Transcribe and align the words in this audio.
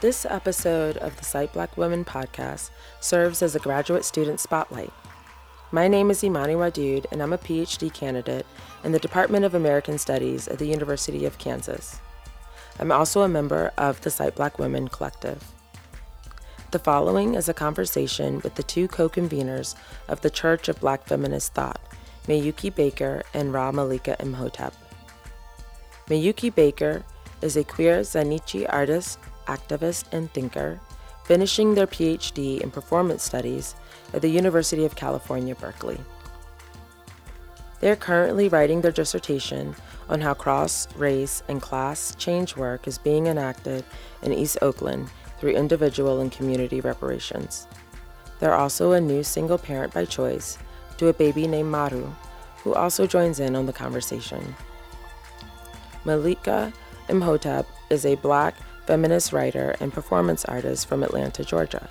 This 0.00 0.24
episode 0.24 0.96
of 0.96 1.14
the 1.18 1.26
Cite 1.26 1.52
Black 1.52 1.76
Women 1.76 2.06
podcast 2.06 2.70
serves 3.00 3.42
as 3.42 3.54
a 3.54 3.58
graduate 3.58 4.06
student 4.06 4.40
spotlight. 4.40 4.94
My 5.72 5.88
name 5.88 6.10
is 6.10 6.24
Imani 6.24 6.54
Wadud, 6.54 7.04
and 7.12 7.22
I'm 7.22 7.34
a 7.34 7.38
PhD 7.38 7.92
candidate 7.92 8.46
in 8.82 8.92
the 8.92 8.98
Department 8.98 9.44
of 9.44 9.54
American 9.54 9.98
Studies 9.98 10.48
at 10.48 10.58
the 10.58 10.64
University 10.64 11.26
of 11.26 11.36
Kansas. 11.36 12.00
I'm 12.78 12.90
also 12.90 13.20
a 13.20 13.28
member 13.28 13.72
of 13.76 14.00
the 14.00 14.10
Cite 14.10 14.34
Black 14.36 14.58
Women 14.58 14.88
Collective. 14.88 15.44
The 16.70 16.78
following 16.78 17.34
is 17.34 17.50
a 17.50 17.54
conversation 17.54 18.40
with 18.40 18.54
the 18.54 18.62
two 18.62 18.88
co 18.88 19.06
conveners 19.10 19.74
of 20.08 20.22
the 20.22 20.30
Church 20.30 20.70
of 20.70 20.80
Black 20.80 21.06
Feminist 21.06 21.52
Thought, 21.52 21.80
Miyuki 22.26 22.74
Baker 22.74 23.22
and 23.34 23.52
Ra 23.52 23.70
Malika 23.70 24.16
Imhotep. 24.18 24.72
Miyuki 26.06 26.54
Baker 26.54 27.04
is 27.42 27.58
a 27.58 27.64
queer 27.64 28.00
Zainichi 28.00 28.64
artist, 28.66 29.18
activist, 29.50 30.04
and 30.12 30.32
thinker, 30.32 30.80
finishing 31.24 31.74
their 31.74 31.86
PhD 31.86 32.60
in 32.60 32.70
performance 32.70 33.22
studies 33.22 33.74
at 34.14 34.22
the 34.22 34.28
University 34.28 34.84
of 34.84 34.96
California, 34.96 35.54
Berkeley. 35.54 35.98
They 37.80 37.90
are 37.90 37.96
currently 37.96 38.48
writing 38.48 38.80
their 38.80 38.92
dissertation 38.92 39.74
on 40.08 40.20
how 40.20 40.34
cross, 40.34 40.86
race, 40.96 41.42
and 41.48 41.62
class 41.62 42.14
change 42.16 42.56
work 42.56 42.86
is 42.86 42.98
being 42.98 43.26
enacted 43.26 43.84
in 44.22 44.32
East 44.32 44.58
Oakland 44.60 45.08
through 45.38 45.52
individual 45.52 46.20
and 46.20 46.30
community 46.30 46.80
reparations. 46.80 47.66
They're 48.38 48.54
also 48.54 48.92
a 48.92 49.00
new 49.00 49.22
single 49.22 49.58
parent 49.58 49.94
by 49.94 50.04
choice 50.04 50.58
to 50.98 51.08
a 51.08 51.14
baby 51.14 51.46
named 51.46 51.70
Maru, 51.70 52.06
who 52.62 52.74
also 52.74 53.06
joins 53.06 53.40
in 53.40 53.56
on 53.56 53.66
the 53.66 53.72
conversation. 53.72 54.54
Malika 56.04 56.72
Imhotep 57.08 57.66
is 57.88 58.04
a 58.04 58.16
black 58.16 58.54
feminist 58.86 59.32
writer 59.32 59.76
and 59.80 59.92
performance 59.92 60.44
artist 60.44 60.86
from 60.86 61.02
Atlanta, 61.02 61.44
Georgia, 61.44 61.88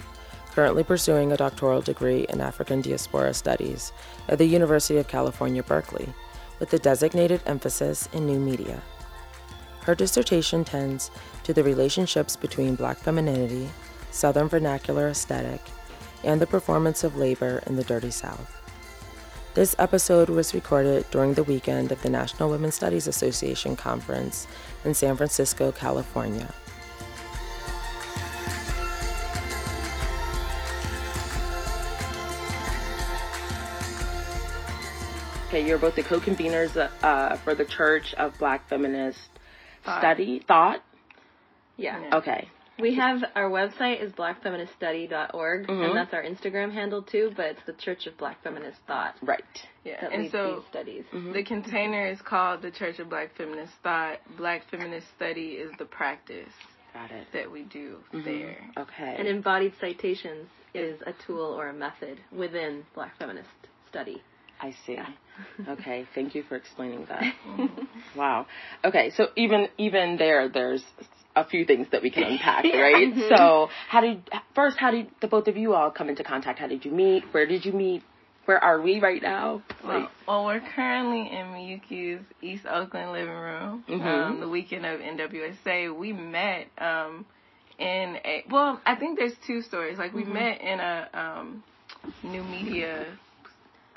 currently 0.52 0.84
pursuing 0.84 1.32
a 1.32 1.38
doctoral 1.38 1.82
degree 1.82 2.26
in 2.30 2.42
African 2.42 2.82
Diaspora 2.82 3.34
Studies 3.34 3.92
at 4.28 4.38
the 4.38 4.46
University 4.46 4.98
of 4.98 5.08
California, 5.08 5.64
Berkeley, 5.64 6.08
with 6.60 6.74
a 6.74 6.80
designated 6.80 7.42
emphasis 7.46 8.10
in 8.14 8.26
new 8.26 8.40
media. 8.40 8.82
Her 9.82 9.96
dissertation 9.96 10.64
tends 10.64 11.10
to 11.44 11.54
the 11.54 11.64
relationships 11.64 12.36
between 12.36 12.76
Black 12.76 12.98
femininity, 12.98 13.70
Southern 14.12 14.50
vernacular 14.50 15.08
aesthetic, 15.08 15.62
and 16.24 16.42
the 16.42 16.48
performance 16.48 17.04
of 17.04 17.16
labor 17.16 17.64
in 17.66 17.76
the 17.76 17.84
Dirty 17.84 18.12
South. 18.12 18.56
This 19.56 19.76
episode 19.80 20.30
was 20.30 20.54
recorded 20.54 21.06
during 21.10 21.34
the 21.34 21.44
weekend 21.44 21.92
of 21.92 22.02
the 22.02 22.10
National 22.10 22.50
Women's 22.50 22.76
Studies 22.76 23.08
Association 23.08 23.76
Conference 23.76 24.48
in 24.86 24.94
San 24.94 25.18
Francisco, 25.18 25.72
California. 25.72 26.54
Okay, 35.50 35.66
you're 35.66 35.80
both 35.80 35.96
the 35.96 36.04
co-conveners 36.04 36.78
uh, 37.02 37.38
for 37.38 37.56
the 37.56 37.66
Church 37.66 38.14
of 38.20 38.38
Black 38.38 38.70
Feminist 38.70 39.18
Thought. 39.84 40.00
Study 40.00 40.44
Thought. 40.48 40.84
Yeah. 41.76 42.10
Okay, 42.14 42.48
We 42.78 42.94
have 42.96 43.24
our 43.36 43.50
website 43.50 44.00
is 44.04 44.12
blackfeministstudy.org 44.12 45.68
Mhm. 45.68 45.86
and 45.88 45.98
that's 45.98 46.14
our 46.14 46.22
Instagram 46.24 46.72
handle 46.72 47.02
too, 47.02 47.34
but 47.36 47.48
it's 47.48 47.64
the 47.66 47.74
Church 47.74 48.06
of 48.06 48.16
Black 48.18 48.42
Feminist 48.44 48.78
Thought 48.86 49.16
right. 49.24 49.44
Yeah, 49.84 50.00
that 50.02 50.12
and 50.12 50.22
leads 50.24 50.32
so 50.34 50.58
these 50.58 50.66
studies. 50.70 51.06
the 51.34 51.44
container 51.44 52.06
is 52.06 52.22
called 52.22 52.62
the 52.62 52.70
Church 52.72 53.00
of 53.00 53.10
Black 53.10 53.36
Feminist 53.36 53.74
Thought. 53.82 54.20
Black 54.38 54.64
Feminist 54.70 55.08
Study 55.16 55.54
is 55.54 55.72
the 55.80 55.86
practice 55.86 56.54
Got 56.94 57.10
it. 57.12 57.26
that 57.34 57.50
we 57.52 57.64
do 57.64 57.98
Mhm. 58.14 58.24
there. 58.24 58.58
Okay. 58.78 59.16
And 59.18 59.28
embodied 59.28 59.74
citations 59.80 60.48
is 60.76 61.02
a 61.08 61.14
tool 61.14 61.60
or 61.60 61.70
a 61.70 61.74
method 61.74 62.20
within 62.32 62.86
Black 62.94 63.16
Feminist 63.18 63.50
Study. 63.88 64.22
I 64.60 64.74
see. 64.86 64.98
Okay, 65.68 66.06
thank 66.16 66.36
you 66.36 66.44
for 66.44 66.56
explaining 66.58 67.06
that. 67.08 67.24
wow. 68.16 68.46
Okay, 68.84 69.12
so 69.16 69.28
even 69.38 69.68
even 69.78 70.18
there, 70.18 70.50
there's 70.50 70.84
a 71.36 71.46
few 71.46 71.64
things 71.66 71.88
that 71.92 72.02
we 72.02 72.12
can 72.12 72.24
unpack, 72.24 72.64
right? 72.74 73.14
So, 73.30 73.70
how 73.88 74.02
did 74.02 74.30
first? 74.54 74.78
How 74.78 74.92
did 74.92 75.08
the 75.22 75.28
both 75.28 75.48
of 75.48 75.56
you 75.56 75.74
all 75.74 75.92
come 75.92 76.10
into 76.10 76.24
contact? 76.24 76.60
How 76.60 76.68
did 76.68 76.84
you 76.84 76.92
meet? 76.92 77.24
Where 77.32 77.46
did 77.46 77.66
you 77.66 77.72
meet? 77.72 78.04
Where 78.46 78.62
are 78.62 78.82
we 78.82 79.00
right 79.00 79.22
now? 79.22 79.62
Well, 79.86 80.10
well, 80.28 80.46
we're 80.46 80.62
currently 80.76 81.22
in 81.32 81.48
Miyuki's 81.48 82.24
East 82.42 82.66
Oakland 82.66 83.12
living 83.14 83.34
room. 83.34 83.84
Mhm. 83.88 84.26
Um, 84.26 84.40
the 84.42 84.50
weekend 84.50 84.86
of 84.86 85.00
NWSA, 85.00 85.98
we 85.98 86.12
met 86.14 86.68
um, 86.80 87.26
in 87.78 88.18
a. 88.26 88.44
Well, 88.50 88.82
I 88.86 88.96
think 88.96 89.20
there's 89.20 89.36
two 89.48 89.62
stories. 89.62 89.98
Like 89.98 90.14
we 90.14 90.26
met 90.26 90.62
in 90.62 90.80
a 90.80 91.08
um, 91.14 91.64
new 92.24 92.44
media 92.44 93.06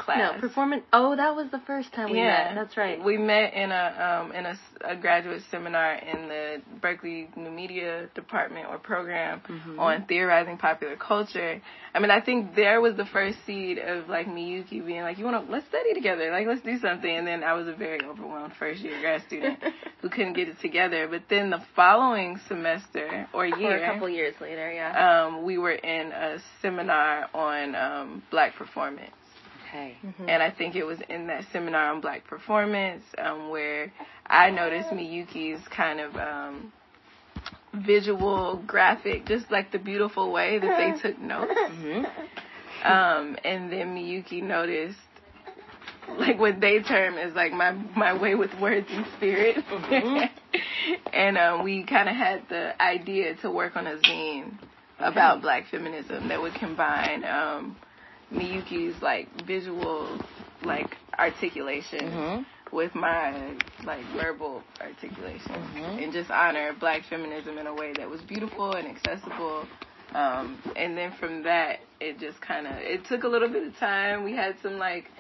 class. 0.05 0.35
No, 0.35 0.41
performance. 0.41 0.83
Oh, 0.93 1.15
that 1.17 1.35
was 1.35 1.51
the 1.51 1.61
first 1.67 1.93
time 1.93 2.11
we 2.11 2.19
met. 2.23 2.55
That's 2.55 2.77
right. 2.77 3.03
We 3.03 3.17
met 3.19 3.55
in 3.55 3.71
a 3.73 4.21
um, 4.25 4.33
in 4.33 4.47
a, 4.47 4.55
a 4.85 4.97
graduate 4.97 5.43
seminar 5.51 5.95
in 5.95 6.29
the 6.29 6.63
Berkeley 6.81 7.29
New 7.37 7.51
Media 7.51 8.09
Department 8.15 8.67
or 8.69 8.79
program 8.79 9.41
Mm-hmm. 9.49 9.79
on 9.79 10.07
theorizing 10.07 10.57
popular 10.59 10.97
culture. 10.97 11.61
I 11.95 11.99
mean, 12.01 12.11
I 12.11 12.21
think 12.21 12.55
there 12.55 12.81
was 12.81 12.97
the 12.97 13.05
first 13.07 13.37
seed 13.47 13.79
of 13.79 14.09
like 14.09 14.27
Miyuki 14.27 14.85
being 14.85 15.03
like, 15.03 15.19
"You 15.19 15.25
want 15.25 15.47
to 15.47 15.53
let's 15.53 15.67
study 15.69 15.95
together, 15.95 16.31
like 16.31 16.47
let's 16.47 16.63
do 16.63 16.79
something." 16.79 17.11
And 17.11 17.27
then 17.27 17.45
I 17.45 17.53
was 17.55 17.69
a 17.69 17.73
very 17.75 18.01
overwhelmed 18.05 18.55
first 18.59 18.81
year 18.81 18.99
grad 19.01 19.23
student 19.27 19.59
who 20.01 20.09
couldn't 20.09 20.35
get 20.35 20.49
it 20.49 20.59
together. 20.61 21.07
But 21.09 21.23
then 21.29 21.51
the 21.51 21.63
following 21.77 22.41
semester 22.49 23.29
or 23.33 23.43
Or 23.45 23.47
year, 23.47 23.83
a 23.85 23.93
couple 23.93 24.09
years 24.09 24.35
later, 24.41 24.73
yeah. 24.73 25.25
um, 25.27 25.45
we 25.45 25.59
were 25.59 25.73
in 25.73 26.13
a 26.13 26.39
seminar 26.63 27.29
on 27.35 27.75
um, 27.75 28.23
black 28.31 28.55
performance. 28.57 29.11
Okay. 29.73 29.97
And 30.29 30.43
I 30.43 30.51
think 30.51 30.77
it 30.77 30.85
was 30.85 30.99
in 31.09 31.27
that 31.29 31.45
seminar 31.51 31.91
on 31.93 32.01
black 32.03 32.27
performance 32.27 33.03
um, 33.17 33.49
where 33.49 33.91
I 34.27 34.51
noticed 34.51 34.89
Miyuki's 34.91 35.67
kind 35.69 35.99
of 35.99 36.15
um, 36.17 36.73
visual, 37.75 38.63
graphic, 38.67 39.27
just 39.27 39.51
like 39.51 39.73
the 39.73 39.79
beautiful 39.79 40.31
way 40.31 40.59
that 40.59 40.77
they 40.77 41.09
took 41.09 41.19
notes. 41.19 41.53
hmm 41.69 42.05
Um, 42.85 43.37
and 43.45 43.73
then 43.73 43.95
Miyuki 43.95 44.43
noticed 44.43 44.99
like 46.19 46.39
what 46.39 46.61
they 46.61 46.81
term 46.83 47.17
is 47.17 47.35
like 47.35 47.53
my 47.53 47.71
my 47.97 48.13
way 48.21 48.35
with 48.35 48.51
words 48.61 48.87
and 48.91 49.07
spirit. 49.17 49.57
and 51.13 51.39
um, 51.39 51.65
we 51.65 51.85
kind 51.85 52.09
of 52.09 52.17
had 52.17 52.43
the 52.49 52.81
idea 52.83 53.37
to 53.37 53.51
work 53.51 53.77
on 53.77 53.87
a 53.87 53.97
zine 53.99 54.59
about 54.99 55.41
black 55.41 55.69
feminism 55.71 56.29
that 56.29 56.41
would 56.43 56.55
combine 56.55 57.25
um, 57.25 57.77
Miyuki's 58.33 59.01
like 59.03 59.29
visual 59.47 60.21
like 60.61 60.97
articulation 61.19 62.13
Mhm. 62.13 62.45
with 62.73 62.95
my 62.95 63.55
like 63.83 64.07
verbal 64.17 64.65
articulation 64.81 65.55
Mhm. 65.75 66.03
and 66.03 66.13
just 66.13 66.31
honor 66.31 66.73
black 66.73 67.03
feminism 67.05 67.59
in 67.59 67.67
a 67.67 67.75
way 67.75 67.93
that 67.95 68.09
was 68.09 68.23
beautiful 68.23 68.75
and 68.75 68.89
accessible 68.89 69.69
um, 70.15 70.63
and 70.77 70.97
then 70.97 71.13
from 71.13 71.43
that 71.43 71.81
it 72.01 72.19
just 72.19 72.41
kind 72.41 72.67
of 72.67 72.79
it 72.79 73.05
took 73.07 73.25
a 73.25 73.29
little 73.29 73.49
bit 73.49 73.67
of 73.67 73.77
time 73.79 74.25
we 74.25 74.33
had 74.35 74.59
some 74.63 74.79
like 74.79 75.11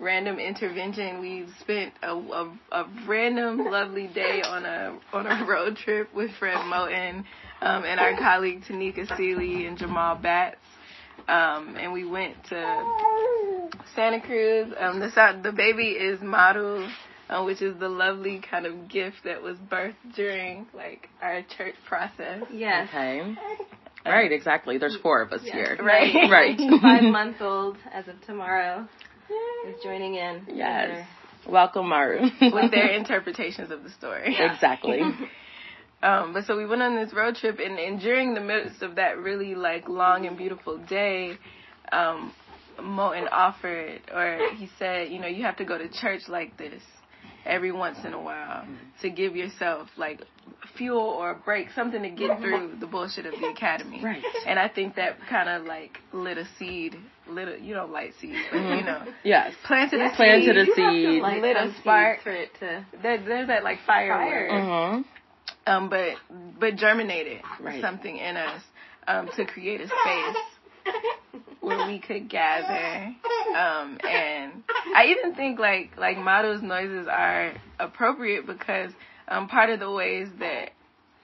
random 0.00 0.38
intervention 0.38 1.20
we 1.20 1.46
spent 1.60 1.92
a, 2.02 2.12
a, 2.14 2.52
a 2.72 2.86
random 3.06 3.64
lovely 3.70 4.06
day 4.08 4.42
on 4.42 4.64
a 4.64 4.94
on 5.12 5.26
a 5.26 5.44
road 5.44 5.76
trip 5.76 6.12
with 6.14 6.30
fred 6.38 6.58
moten 6.66 7.24
um, 7.62 7.84
and 7.84 7.98
our 8.00 8.14
colleague 8.16 8.62
tanika 8.64 9.06
seeley 9.16 9.66
and 9.66 9.78
jamal 9.78 10.14
batts 10.16 10.58
um, 11.28 11.76
and 11.78 11.92
we 11.92 12.04
went 12.04 12.34
to 12.48 13.70
Santa 13.94 14.20
Cruz. 14.20 14.72
Um, 14.78 15.00
the 15.00 15.40
the 15.42 15.52
baby 15.52 15.90
is 15.90 16.20
Maru, 16.20 16.86
uh, 17.28 17.42
which 17.44 17.62
is 17.62 17.78
the 17.78 17.88
lovely 17.88 18.42
kind 18.50 18.66
of 18.66 18.88
gift 18.88 19.16
that 19.24 19.42
was 19.42 19.56
birthed 19.70 19.94
during 20.16 20.66
like 20.74 21.08
our 21.22 21.42
church 21.56 21.74
process. 21.86 22.42
yes. 22.52 22.88
Okay. 22.88 23.34
Right. 24.06 24.32
Exactly. 24.32 24.78
There's 24.78 24.96
four 25.02 25.20
of 25.20 25.32
us 25.32 25.42
Yes, 25.44 25.54
here. 25.54 25.78
Right. 25.82 26.14
Right. 26.30 26.56
Five 26.82 27.02
months 27.04 27.40
old 27.42 27.76
as 27.92 28.08
of 28.08 28.14
tomorrow 28.26 28.88
is 29.68 29.74
joining 29.82 30.14
in. 30.14 30.46
Yes. 30.54 31.06
Welcome, 31.46 31.88
Maru. 31.88 32.22
with 32.40 32.70
their 32.70 32.88
interpretations 32.96 33.70
of 33.70 33.82
the 33.82 33.90
story. 33.90 34.34
exactly. 34.38 35.00
Um, 36.02 36.32
but 36.32 36.44
so 36.44 36.56
we 36.56 36.64
went 36.64 36.80
on 36.82 36.94
this 36.96 37.12
road 37.12 37.34
trip, 37.36 37.58
and, 37.58 37.78
and 37.78 38.00
during 38.00 38.34
the 38.34 38.40
midst 38.40 38.82
of 38.82 38.94
that 38.96 39.18
really 39.18 39.54
like 39.56 39.88
long 39.88 40.26
and 40.26 40.36
beautiful 40.36 40.78
day, 40.78 41.36
um, 41.90 42.32
Moten 42.80 43.26
offered, 43.32 44.00
or 44.14 44.38
he 44.56 44.68
said, 44.78 45.10
you 45.10 45.18
know, 45.18 45.26
you 45.26 45.42
have 45.42 45.56
to 45.56 45.64
go 45.64 45.76
to 45.76 45.88
church 45.88 46.22
like 46.28 46.56
this 46.56 46.82
every 47.44 47.72
once 47.72 47.98
in 48.04 48.12
a 48.12 48.20
while 48.20 48.64
to 49.02 49.10
give 49.10 49.34
yourself 49.34 49.88
like 49.96 50.20
fuel 50.76 51.00
or 51.00 51.30
a 51.32 51.34
break, 51.34 51.68
something 51.74 52.02
to 52.02 52.10
get 52.10 52.38
through 52.40 52.76
the 52.78 52.86
bullshit 52.86 53.26
of 53.26 53.32
the 53.40 53.48
academy. 53.48 54.00
Right. 54.04 54.22
And 54.46 54.58
I 54.58 54.68
think 54.68 54.94
that 54.96 55.16
kind 55.28 55.48
of 55.48 55.66
like 55.66 55.98
lit 56.12 56.38
a 56.38 56.44
seed, 56.58 56.94
lit 57.28 57.48
a, 57.48 57.60
you 57.60 57.74
don't 57.74 57.90
light 57.90 58.12
seeds, 58.20 58.38
but 58.52 58.58
you 58.60 58.84
know, 58.84 59.02
Yes. 59.24 59.54
planted 59.66 60.00
a 60.00 60.14
Planted 60.14 60.56
a 60.58 60.64
seed. 60.66 60.74
seed. 60.76 61.22
Like 61.22 61.42
Lit 61.42 61.56
a 61.56 61.60
some 61.72 61.74
spark. 61.80 62.22
for 62.22 62.30
it 62.30 62.50
to 62.60 62.86
there, 63.02 63.18
there's 63.24 63.48
that 63.48 63.64
like 63.64 63.78
fire. 63.86 64.12
Fire. 64.12 64.48
word. 64.96 65.04
Um, 65.68 65.88
but 65.90 66.14
but 66.58 66.76
germinated 66.76 67.42
Right. 67.60 67.80
something 67.80 68.16
in 68.16 68.36
us 68.36 68.62
um, 69.06 69.28
to 69.36 69.44
create 69.44 69.80
a 69.80 69.86
space 69.86 70.36
where 71.60 71.86
we 71.86 71.98
could 71.98 72.28
gather. 72.28 73.14
Um, 73.56 73.98
and 74.08 74.62
I 74.94 75.06
even 75.16 75.34
think 75.34 75.58
like 75.58 75.90
like 75.98 76.16
Maru's 76.16 76.62
noises 76.62 77.06
are 77.10 77.52
appropriate 77.78 78.46
because 78.46 78.92
um, 79.28 79.48
part 79.48 79.70
of 79.70 79.80
the 79.80 79.90
ways 79.90 80.28
that 80.40 80.70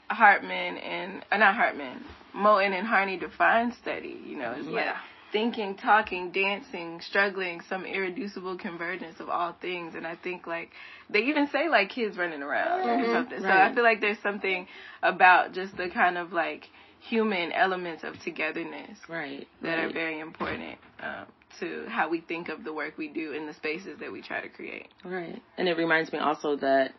Hartman 0.08 0.76
and 0.79 1.25
uh, 1.32 1.38
not 1.38 1.55
Hartman, 1.55 2.05
Moten 2.37 2.73
and 2.79 2.87
Harney 2.87 3.17
define 3.17 3.73
study, 3.81 4.20
you 4.26 4.37
know, 4.37 4.52
is 4.52 4.67
like 4.67 4.85
Yeah. 4.87 4.97
Thinking, 5.34 5.75
talking, 5.76 6.31
dancing, 6.31 7.00
struggling, 7.00 7.60
some 7.69 7.84
irreducible 7.84 8.56
convergence 8.56 9.19
of 9.19 9.28
all 9.28 9.52
things. 9.60 9.96
And 9.96 10.06
I 10.06 10.14
think 10.14 10.46
like 10.46 10.70
they 11.10 11.19
even 11.25 11.48
say 11.48 11.69
like 11.69 11.90
kids 11.90 12.16
running 12.16 12.40
around 12.40 12.88
or 12.88 13.12
something. 13.12 13.40
So 13.40 13.48
right. 13.48 13.69
I 13.69 13.75
feel 13.75 13.82
like 13.82 14.00
there's 14.00 14.22
something 14.22 14.69
about 15.02 15.52
just 15.52 15.76
the 15.76 15.90
kind 15.90 16.16
of 16.16 16.32
like 16.32 16.69
human 17.00 17.50
elements 17.50 18.04
of 18.04 18.14
togetherness 18.20 18.96
Right. 19.08 19.48
that 19.60 19.76
right. 19.76 19.84
are 19.86 19.92
very 19.92 20.20
important 20.20 20.78
um, 21.02 21.26
to 21.58 21.84
how 21.88 22.08
we 22.08 22.20
think 22.20 22.48
of 22.48 22.62
the 22.62 22.72
work 22.72 22.96
we 22.96 23.08
do 23.08 23.32
in 23.32 23.48
the 23.48 23.54
spaces 23.54 23.98
that 23.98 24.12
we 24.12 24.22
try 24.22 24.40
to 24.40 24.48
create. 24.48 24.87
Right. 25.04 25.42
And 25.58 25.69
it 25.69 25.76
reminds 25.76 26.12
me 26.12 26.20
also 26.20 26.54
that 26.58 26.92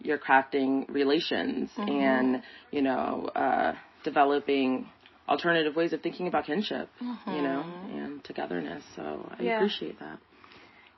you're 0.00 0.18
crafting 0.18 0.88
relations 0.88 1.68
and, 1.76 2.42
you 2.70 2.80
know, 2.80 3.30
uh, 3.36 3.74
developing 4.02 4.88
alternative 5.28 5.76
ways 5.76 5.92
of 5.92 6.02
thinking 6.02 6.26
about 6.26 6.46
kinship, 6.46 6.88
you 7.00 7.42
know, 7.42 7.64
and 7.90 8.22
togetherness. 8.24 8.84
So 8.96 9.30
I 9.38 9.42
Yeah. 9.42 9.56
appreciate 9.56 9.98
that. 10.00 10.18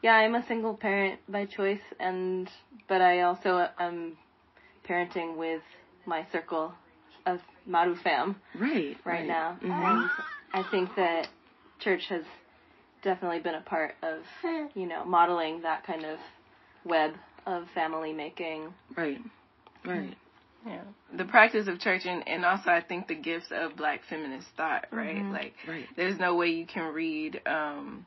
Yeah, 0.02 0.14
I'm 0.16 0.34
a 0.34 0.46
single 0.46 0.74
parent 0.76 1.20
by 1.28 1.46
choice, 1.46 1.80
and 1.98 2.50
but 2.88 3.00
I 3.00 3.22
also 3.22 3.68
am 3.78 4.18
parenting 4.86 5.36
with 5.36 5.62
my 6.04 6.26
circle 6.30 6.74
of 7.26 7.40
Maru 7.66 7.96
fam 7.96 8.36
Right. 8.54 8.98
right, 9.04 9.26
now, 9.26 9.58
Mhm. 9.62 9.72
and 9.72 10.10
I 10.52 10.62
think 10.64 10.94
that 10.96 11.28
church 11.78 12.06
has 12.08 12.24
definitely 13.02 13.40
been 13.40 13.54
a 13.54 13.62
part 13.62 13.96
of 14.02 14.26
you 14.74 14.86
know 14.86 15.04
modeling 15.04 15.62
that 15.62 15.84
kind 15.84 16.04
of 16.04 16.18
web 16.84 17.14
of 17.46 17.68
family 17.70 18.12
making. 18.12 18.74
Right. 18.94 19.20
Right. 19.84 20.16
Yeah. 20.66 20.82
The 21.16 21.24
practice 21.24 21.68
of 21.68 21.78
church 21.78 22.02
and, 22.06 22.26
and 22.26 22.44
also 22.44 22.70
I 22.70 22.80
think 22.80 23.06
the 23.08 23.14
gifts 23.14 23.48
of 23.50 23.76
black 23.76 24.00
feminist 24.08 24.46
thought, 24.56 24.86
right? 24.90 25.22
Like 25.30 25.54
Right. 25.68 25.86
there's 25.96 26.18
no 26.18 26.34
way 26.36 26.48
you 26.48 26.66
can 26.66 26.92
read 26.94 27.40
um 27.46 28.06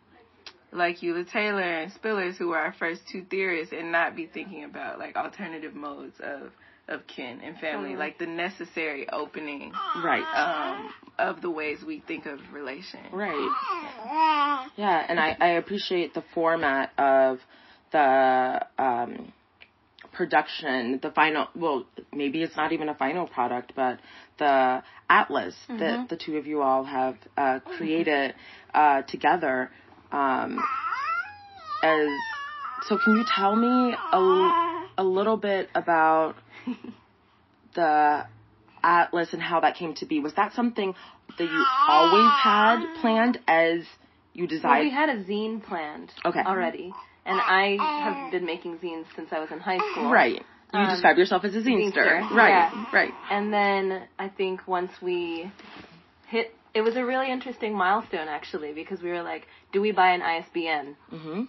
like 0.72 1.02
Ula 1.02 1.24
Taylor 1.26 1.62
and 1.62 1.92
Spillers 1.94 2.36
who 2.38 2.50
were 2.50 2.58
our 2.58 2.74
first 2.78 3.02
two 3.12 3.24
theorists 3.30 3.74
and 3.78 3.92
not 3.92 4.16
be 4.16 4.26
thinking 4.26 4.64
about 4.64 5.00
like 5.00 5.16
alternative 5.16 5.74
modes 5.76 6.16
of 6.20 6.52
of 6.90 7.06
kin 7.06 7.42
and 7.44 7.58
family, 7.60 7.90
Totally. 7.90 7.96
like 7.98 8.18
the 8.18 8.26
necessary 8.28 9.08
opening 9.10 9.74
Right. 10.04 10.26
um 10.36 10.94
of 11.20 11.42
the 11.42 11.50
ways 11.50 11.80
we 11.86 12.00
think 12.08 12.26
of 12.26 12.40
relation. 12.54 13.00
Right. 13.12 13.50
Yeah, 14.78 15.04
and 15.08 15.20
I, 15.20 15.36
I 15.40 15.48
appreciate 15.54 16.14
the 16.14 16.24
format 16.34 16.92
of 17.00 17.40
the 17.92 18.66
um, 18.78 19.34
production, 20.18 21.00
the 21.04 21.12
final, 21.12 21.48
well, 21.56 21.86
maybe 22.12 22.42
it's 22.42 22.58
not 22.58 22.74
even 22.74 22.90
a 22.90 22.96
final 22.96 23.28
product, 23.28 23.74
but 23.76 24.00
the 24.40 24.82
atlas 25.10 25.54
that 25.70 26.10
the 26.10 26.18
two 26.18 26.38
of 26.38 26.48
you 26.48 26.62
all 26.62 26.84
have 26.84 27.16
uh, 27.38 27.60
created 27.78 28.34
uh, 28.74 29.04
together. 29.04 29.70
Um, 30.12 30.60
as 31.84 32.08
so, 32.88 32.98
can 32.98 33.16
you 33.16 33.26
tell 33.36 33.56
me 33.56 33.96
a, 34.12 34.76
a 34.98 35.04
little 35.04 35.38
bit 35.38 35.70
about 35.76 36.36
the 37.76 38.26
atlas 38.84 39.30
and 39.34 39.42
how 39.42 39.60
that 39.60 39.76
came 39.76 39.94
to 39.96 40.06
be? 40.08 40.20
Was 40.20 40.34
that 40.36 40.54
something 40.54 40.96
that 41.38 41.44
you 41.44 41.66
always 41.88 42.32
had 42.44 42.84
planned 43.02 43.40
as 43.48 43.82
you 44.34 44.48
Well, 44.64 44.80
we 44.80 44.92
had 44.92 45.10
a 45.10 45.24
zine 45.24 45.64
planned 45.64 46.12
Okay. 46.26 46.42
already, 46.46 46.94
and 47.28 47.40
I 47.42 47.78
have 48.04 48.32
been 48.32 48.46
making 48.46 48.78
zines 48.80 49.06
since 49.16 49.30
I 49.32 49.40
was 49.40 49.52
in 49.52 49.60
high 49.60 49.78
school. 49.92 50.10
right. 50.10 50.42
You 50.74 50.80
Um, 50.80 50.90
describe 50.90 51.18
yourself 51.18 51.46
as 51.46 51.56
a 51.56 51.60
zinester. 51.62 51.94
zinester, 51.96 52.32
Right. 52.32 52.50
yeah. 52.50 52.86
Right. 52.94 53.14
And 53.30 53.54
then 53.54 54.04
I 54.20 54.28
think 54.30 54.68
once 54.68 54.92
we 55.02 55.50
hit, 56.28 56.54
it 56.74 56.82
was 56.82 56.96
a 56.98 57.06
really 57.06 57.32
interesting 57.32 57.74
milestone 57.74 58.28
actually 58.28 58.74
because 58.74 59.02
we 59.02 59.10
were 59.10 59.22
like, 59.24 59.48
do 59.72 59.80
we 59.82 59.92
buy 59.92 60.12
an 60.12 60.22
ISBN? 60.22 60.96
hmm 61.10 61.44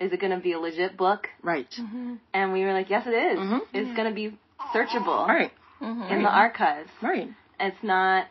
Is 0.00 0.12
it 0.12 0.20
going 0.20 0.32
to 0.32 0.40
be 0.42 0.52
a 0.52 0.58
legit 0.58 0.96
book? 0.96 1.28
Right. 1.42 1.70
Mhm. 1.78 2.18
And 2.32 2.52
we 2.54 2.64
were 2.64 2.72
like, 2.72 2.88
yes, 2.88 3.06
it 3.06 3.10
is. 3.32 3.38
Mhm. 3.38 3.60
It's 3.74 3.94
going 3.96 4.08
to 4.08 4.14
be 4.14 4.38
searchable 4.74 5.26
Right. 5.28 5.52
in 5.80 6.22
the 6.22 6.30
archives. 6.44 6.90
Right. 7.02 7.28
It's 7.58 7.82
not, 7.82 8.26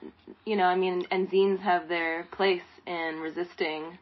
you 0.45 0.55
know, 0.55 0.65
I 0.65 0.75
mean, 0.75 1.05
and 1.11 1.29
zines 1.29 1.59
have 1.59 1.87
their 1.87 2.23
place 2.31 2.63
in 2.87 3.19
resisting 3.19 3.99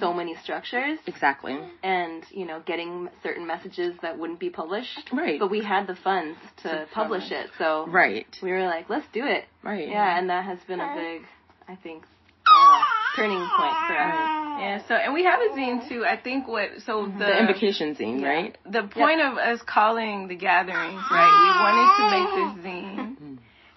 so 0.00 0.12
many 0.12 0.34
structures 0.42 0.98
Exactly. 1.06 1.58
and, 1.82 2.24
you 2.30 2.46
know, 2.46 2.60
getting 2.66 3.08
certain 3.22 3.46
messages 3.46 3.96
that 4.02 4.18
wouldn't 4.18 4.38
be 4.40 4.50
published. 4.50 5.10
Right. 5.12 5.38
But 5.38 5.50
we 5.50 5.62
had 5.62 5.86
the 5.86 5.96
funds 5.96 6.38
to 6.62 6.86
publish 6.92 7.30
it, 7.30 7.50
so 7.58 7.86
Right. 7.88 8.26
we 8.42 8.50
were 8.52 8.64
like, 8.64 8.88
let's 8.90 9.06
do 9.12 9.24
it. 9.24 9.44
Right. 9.62 9.88
Yeah, 9.88 10.18
and 10.18 10.30
that 10.30 10.44
has 10.44 10.58
been 10.66 10.80
a 10.80 10.94
big, 10.94 11.22
I 11.68 11.76
think, 11.76 12.04
uh, 12.48 12.82
turning 13.16 13.38
point 13.38 13.76
for 13.88 13.98
us. 13.98 14.32
Yeah, 14.58 14.82
so 14.88 14.94
and 14.94 15.12
we 15.12 15.24
have 15.24 15.40
a 15.40 15.48
zine 15.54 15.86
too. 15.88 16.04
I 16.06 16.16
think 16.16 16.46
what 16.48 16.70
so 16.86 17.06
the 17.06 17.18
The 17.18 17.38
invocation 17.40 17.94
zine, 17.94 18.22
right? 18.22 18.56
the 18.64 18.84
point 18.84 19.20
of 19.20 19.36
us 19.36 19.60
calling 19.66 20.28
the 20.28 20.34
gatherings, 20.36 21.02
right? 21.10 21.34
We 21.44 21.50
wanted 21.60 21.88
to 21.98 22.04
make 22.16 22.30
this 22.36 22.64
zine. 22.64 23.15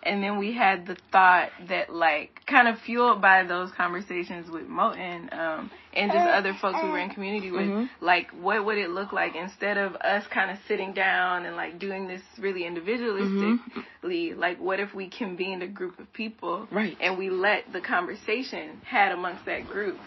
And 0.01 0.24
then 0.24 0.38
we 0.38 0.54
had 0.54 0.86
the 0.88 0.96
thought 1.12 1.50
that 1.68 1.94
like 1.94 2.42
kind 2.48 2.68
of 2.69 2.80
fueled 2.80 3.22
by 3.22 3.44
those 3.44 3.69
conversations 3.72 4.50
with 4.50 4.63
Moten, 4.68 5.31
um, 5.38 5.69
and 5.94 6.12
just 6.12 6.25
other 6.28 6.54
folks 6.62 6.80
we 6.81 6.90
were 6.90 7.00
in 7.00 7.10
community 7.10 7.51
with, 7.51 7.90
like 8.00 8.30
what 8.31 8.63
would 8.66 8.78
it 8.78 8.92
look 8.92 9.12
like 9.12 9.36
instead 9.36 9.78
of 9.78 9.96
us 9.98 10.24
kind 10.34 10.51
of 10.51 10.57
sitting 10.68 10.94
down 10.94 11.46
and 11.46 11.56
like 11.57 11.80
doing 11.80 12.07
this 12.07 12.22
really 12.40 12.62
individualistically, 12.62 14.38
like 14.38 14.60
what 14.60 14.80
if 14.80 14.94
we 14.94 15.10
convened 15.10 15.63
a 15.63 15.68
group 15.68 16.00
of 16.00 16.12
people 16.13 16.68
Right. 16.72 16.96
and 17.01 17.18
we 17.18 17.30
let 17.30 17.72
the 17.74 17.81
conversation 17.81 18.80
had 18.84 19.12
amongst 19.12 19.46
that 19.46 19.68
group 19.68 19.98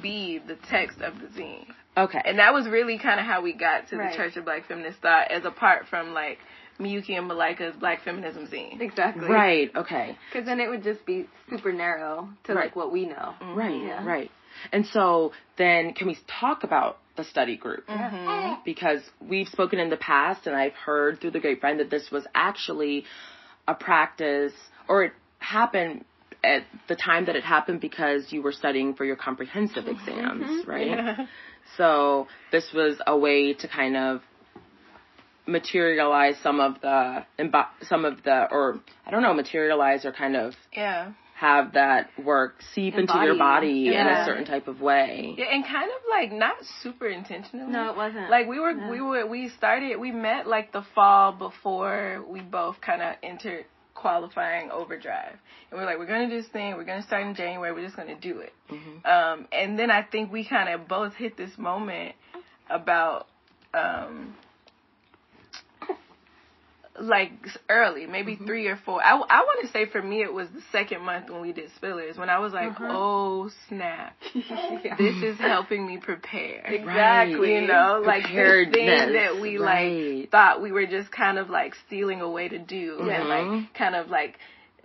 be 0.00 0.38
the 0.46 0.56
text 0.70 1.00
of 1.02 1.14
the 1.20 1.26
zine. 1.38 1.66
Okay. 1.96 2.20
And 2.24 2.38
that 2.38 2.54
was 2.54 2.66
really 2.68 2.98
kind 2.98 3.20
of 3.20 3.26
how 3.26 3.42
we 3.42 3.52
got 3.52 3.88
to 3.88 3.96
Right. 3.96 4.10
the 4.12 4.16
Church 4.16 4.36
of 4.36 4.44
Black 4.46 4.66
Feminist 4.66 4.98
Thought, 5.00 5.30
as 5.30 5.44
apart 5.44 5.86
from 5.90 6.14
like 6.14 6.38
Miyuki 6.82 7.16
and 7.16 7.30
Malika's 7.30 7.74
Black 7.78 8.04
Feminism 8.04 8.46
zine. 8.46 8.80
Exactly. 8.80 9.28
right. 9.28 9.70
Okay. 9.74 10.16
Because 10.32 10.46
then 10.46 10.60
it 10.60 10.68
would 10.68 10.82
just 10.82 11.04
be 11.06 11.26
super 11.48 11.72
narrow 11.72 12.28
to 12.44 12.54
Right. 12.54 12.64
like 12.66 12.76
what 12.76 12.92
we 12.92 13.06
know. 13.06 13.34
Mm-hmm. 13.40 13.54
Right. 13.58 13.82
Yeah. 13.82 14.04
Right. 14.04 14.30
And 14.72 14.86
so 14.86 15.32
then 15.56 15.94
can 15.94 16.06
we 16.08 16.18
talk 16.40 16.64
about 16.64 16.98
the 17.16 17.24
study 17.24 17.56
group? 17.56 17.86
Mm-hmm. 17.86 18.62
Because 18.64 19.00
we've 19.26 19.48
spoken 19.48 19.78
in 19.78 19.90
the 19.90 19.96
past 19.96 20.46
and 20.46 20.54
I've 20.56 20.74
heard 20.74 21.20
through 21.20 21.32
the 21.32 21.40
grapevine 21.40 21.78
that 21.78 21.90
this 21.90 22.10
was 22.10 22.26
actually 22.34 23.04
a 23.68 23.74
practice 23.74 24.52
or 24.88 25.04
it 25.04 25.12
happened 25.38 26.04
at 26.44 26.64
the 26.88 26.96
time 26.96 27.26
that 27.26 27.36
it 27.36 27.44
happened 27.44 27.80
because 27.80 28.32
you 28.32 28.42
were 28.42 28.52
studying 28.52 28.94
for 28.94 29.04
your 29.04 29.16
comprehensive 29.16 29.86
exams, 29.86 30.44
mm-hmm. 30.44 30.70
right? 30.70 31.28
So 31.76 32.26
this 32.50 32.70
was 32.74 33.00
a 33.06 33.16
way 33.16 33.54
to 33.54 33.68
kind 33.68 33.96
of 33.96 34.20
materialize 35.46 36.36
some 36.42 36.60
of 36.60 36.80
the 36.80 37.24
some 37.88 38.04
of 38.04 38.22
the 38.22 38.48
or 38.50 38.80
I 39.06 39.10
don't 39.10 39.22
know 39.22 39.34
materialize 39.34 40.04
or 40.04 40.12
kind 40.12 40.36
of 40.36 40.54
Yeah. 40.72 41.12
have 41.34 41.72
that 41.72 42.10
work 42.22 42.62
seep 42.74 42.94
into 42.94 43.12
your 43.14 43.32
Embody. 43.32 43.86
body 43.88 43.94
in 43.96 44.06
a 44.06 44.24
certain 44.24 44.44
type 44.44 44.68
of 44.68 44.80
way. 44.80 45.34
Yeah, 45.36 45.46
and 45.46 45.64
kind 45.64 45.90
of 45.90 46.00
like 46.10 46.30
not 46.30 46.54
super 46.82 47.08
intentionally. 47.08 47.66
No, 47.72 47.90
it 47.90 47.96
wasn't. 47.96 48.30
Like 48.30 48.46
we 48.46 48.60
were, 48.60 48.70
Yeah. 48.70 48.90
we 48.90 49.00
were, 49.00 49.26
we 49.26 49.48
started, 49.48 49.96
we 49.98 50.12
met 50.12 50.46
like 50.46 50.70
the 50.72 50.82
fall 50.94 51.32
before 51.32 52.22
we 52.28 52.40
both 52.40 52.80
kind 52.80 53.02
of 53.02 53.16
entered 53.24 53.64
qualifying 53.94 54.70
overdrive, 54.70 55.36
and 55.70 55.78
we're 55.80 55.84
like, 55.86 55.98
we're 55.98 56.06
gonna 56.06 56.28
do 56.28 56.36
this 56.40 56.48
thing, 56.48 56.74
we're 56.76 56.84
gonna 56.84 57.02
start 57.02 57.22
in 57.26 57.34
January, 57.34 57.72
we're 57.72 57.84
just 57.84 57.96
gonna 57.96 58.18
do 58.18 58.38
it. 58.38 58.52
Um, 59.04 59.46
and 59.52 59.76
then 59.78 59.90
I 59.90 60.02
think 60.02 60.32
we 60.32 60.44
kind 60.44 60.68
of 60.68 60.86
both 60.88 61.14
hit 61.14 61.36
this 61.36 61.56
moment 61.58 62.14
about, 62.70 63.26
um, 63.74 64.34
like 67.02 67.32
early, 67.68 68.06
maybe 68.06 68.34
mm-hmm. 68.34 68.46
three 68.46 68.66
or 68.68 68.76
four. 68.84 69.02
I, 69.02 69.10
I 69.10 69.40
want 69.40 69.66
to 69.66 69.72
say 69.72 69.86
for 69.86 70.00
me 70.00 70.22
it 70.22 70.32
was 70.32 70.48
the 70.54 70.62
second 70.70 71.02
month 71.02 71.30
when 71.30 71.42
we 71.42 71.52
did 71.52 71.70
Spillers 71.80 72.16
when 72.16 72.30
I 72.30 72.38
was 72.38 72.52
like, 72.52 72.70
mm-hmm. 72.70 72.84
oh 72.88 73.50
snap, 73.68 74.16
this 74.34 75.22
is 75.22 75.38
helping 75.38 75.86
me 75.86 75.98
prepare. 75.98 76.64
Exactly. 76.64 77.54
You 77.54 77.66
know, 77.66 78.02
like 78.04 78.22
this 78.22 78.72
thing 78.72 79.12
that 79.14 79.38
we 79.40 79.58
right. 79.58 80.20
like 80.20 80.30
thought 80.30 80.62
we 80.62 80.70
were 80.70 80.86
just 80.86 81.10
kind 81.10 81.38
of 81.38 81.50
like 81.50 81.74
stealing 81.86 82.20
away 82.20 82.48
to 82.48 82.58
do, 82.58 82.98
and 83.00 83.08
Mhm. 83.08 83.28
like 83.28 83.44
mm-hmm. 83.44 83.74
kind 83.74 83.96
of 83.96 84.08
like 84.08 84.38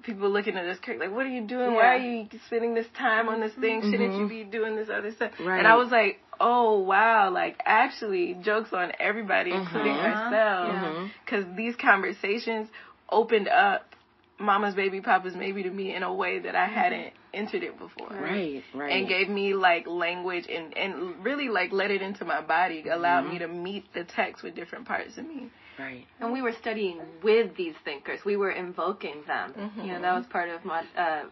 people 0.04 0.30
looking 0.30 0.56
at 0.58 0.66
us 0.66 0.78
like, 0.88 1.12
what 1.12 1.26
are 1.26 1.30
you 1.30 1.46
doing? 1.46 1.74
Why 1.74 1.96
are 1.96 1.98
you 1.98 2.28
spending 2.48 2.74
this 2.74 2.88
time 2.98 3.28
on 3.28 3.42
this 3.42 3.54
thing? 3.54 3.82
Shouldn't 3.82 4.16
you 4.16 4.28
be 4.28 4.44
doing 4.44 4.76
this 4.76 4.90
other 4.90 5.12
stuff? 5.12 5.34
Right. 5.40 5.60
And 5.60 5.68
I 5.68 5.76
was 5.76 5.90
like, 5.92 6.20
oh 6.40 6.80
wow, 6.80 7.30
like 7.32 7.62
actually, 7.66 8.36
jokes 8.42 8.74
on 8.74 8.92
everybody, 9.00 9.52
including 9.52 9.94
Mhm. 9.96 10.32
ourselves, 10.32 10.80
Mhm. 10.80 11.12
because 11.26 11.46
these 11.56 11.76
conversations 11.76 12.70
opened 13.10 13.48
up 13.48 13.96
mama's 14.40 14.76
baby 14.76 15.02
papa's 15.02 15.36
maybe 15.36 15.64
to 15.64 15.70
me 15.72 15.96
in 15.96 16.04
a 16.04 16.14
way 16.14 16.38
that 16.38 16.56
I 16.56 16.68
hadn't 16.68 17.12
entered 17.34 17.64
it 17.64 17.78
before. 17.80 18.10
Right, 18.12 18.64
right. 18.74 18.92
And 18.94 19.08
gave 19.08 19.30
me 19.30 19.54
like 19.56 19.88
language 19.88 20.46
and 20.48 20.78
and 20.78 21.24
really 21.26 21.50
like 21.50 21.72
let 21.72 21.90
it 21.90 22.02
into 22.04 22.24
my 22.24 22.42
body, 22.42 22.88
allowed 22.88 23.26
me 23.26 23.40
to 23.40 23.48
meet 23.48 23.92
the 23.94 24.04
text 24.04 24.44
with 24.44 24.54
different 24.56 24.86
parts 24.88 25.18
of 25.18 25.26
me. 25.28 25.50
right. 25.80 26.06
And 26.20 26.32
we 26.34 26.42
were 26.42 26.54
studying 26.54 27.02
with 27.24 27.56
these 27.56 27.76
thinkers. 27.84 28.24
We 28.26 28.36
were 28.36 28.52
invoking 28.52 29.24
them. 29.26 29.54
You 29.84 29.94
know, 29.94 30.02
that 30.02 30.14
was 30.14 30.26
part 30.28 30.50
of 30.50 30.64
my, 30.66 30.84
uh, 30.96 31.24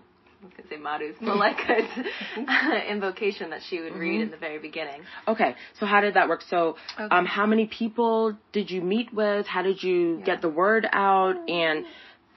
I 0.41 0.45
was 0.45 0.53
going 0.53 0.63
to 0.63 0.69
say 0.69 0.77
Madhu's, 0.77 1.15
Malika's 1.21 2.85
invocation 2.89 3.49
that 3.51 3.61
she 3.69 3.81
would 3.81 3.95
read 3.95 4.21
in 4.21 4.31
the 4.31 4.37
very 4.37 4.59
beginning. 4.59 5.01
Okay, 5.27 5.55
so 5.79 5.85
how 5.85 6.01
did 6.01 6.15
that 6.15 6.27
work? 6.29 6.41
So, 6.49 6.75
Okay. 6.99 7.07
um, 7.15 7.25
how 7.25 7.45
many 7.45 7.65
people 7.67 8.37
did 8.51 8.69
you 8.69 8.81
meet 8.81 9.13
with? 9.13 9.47
How 9.47 9.61
did 9.61 9.81
you 9.81 10.21
get 10.25 10.41
the 10.41 10.49
word 10.49 10.87
out? 10.91 11.35
And 11.49 11.85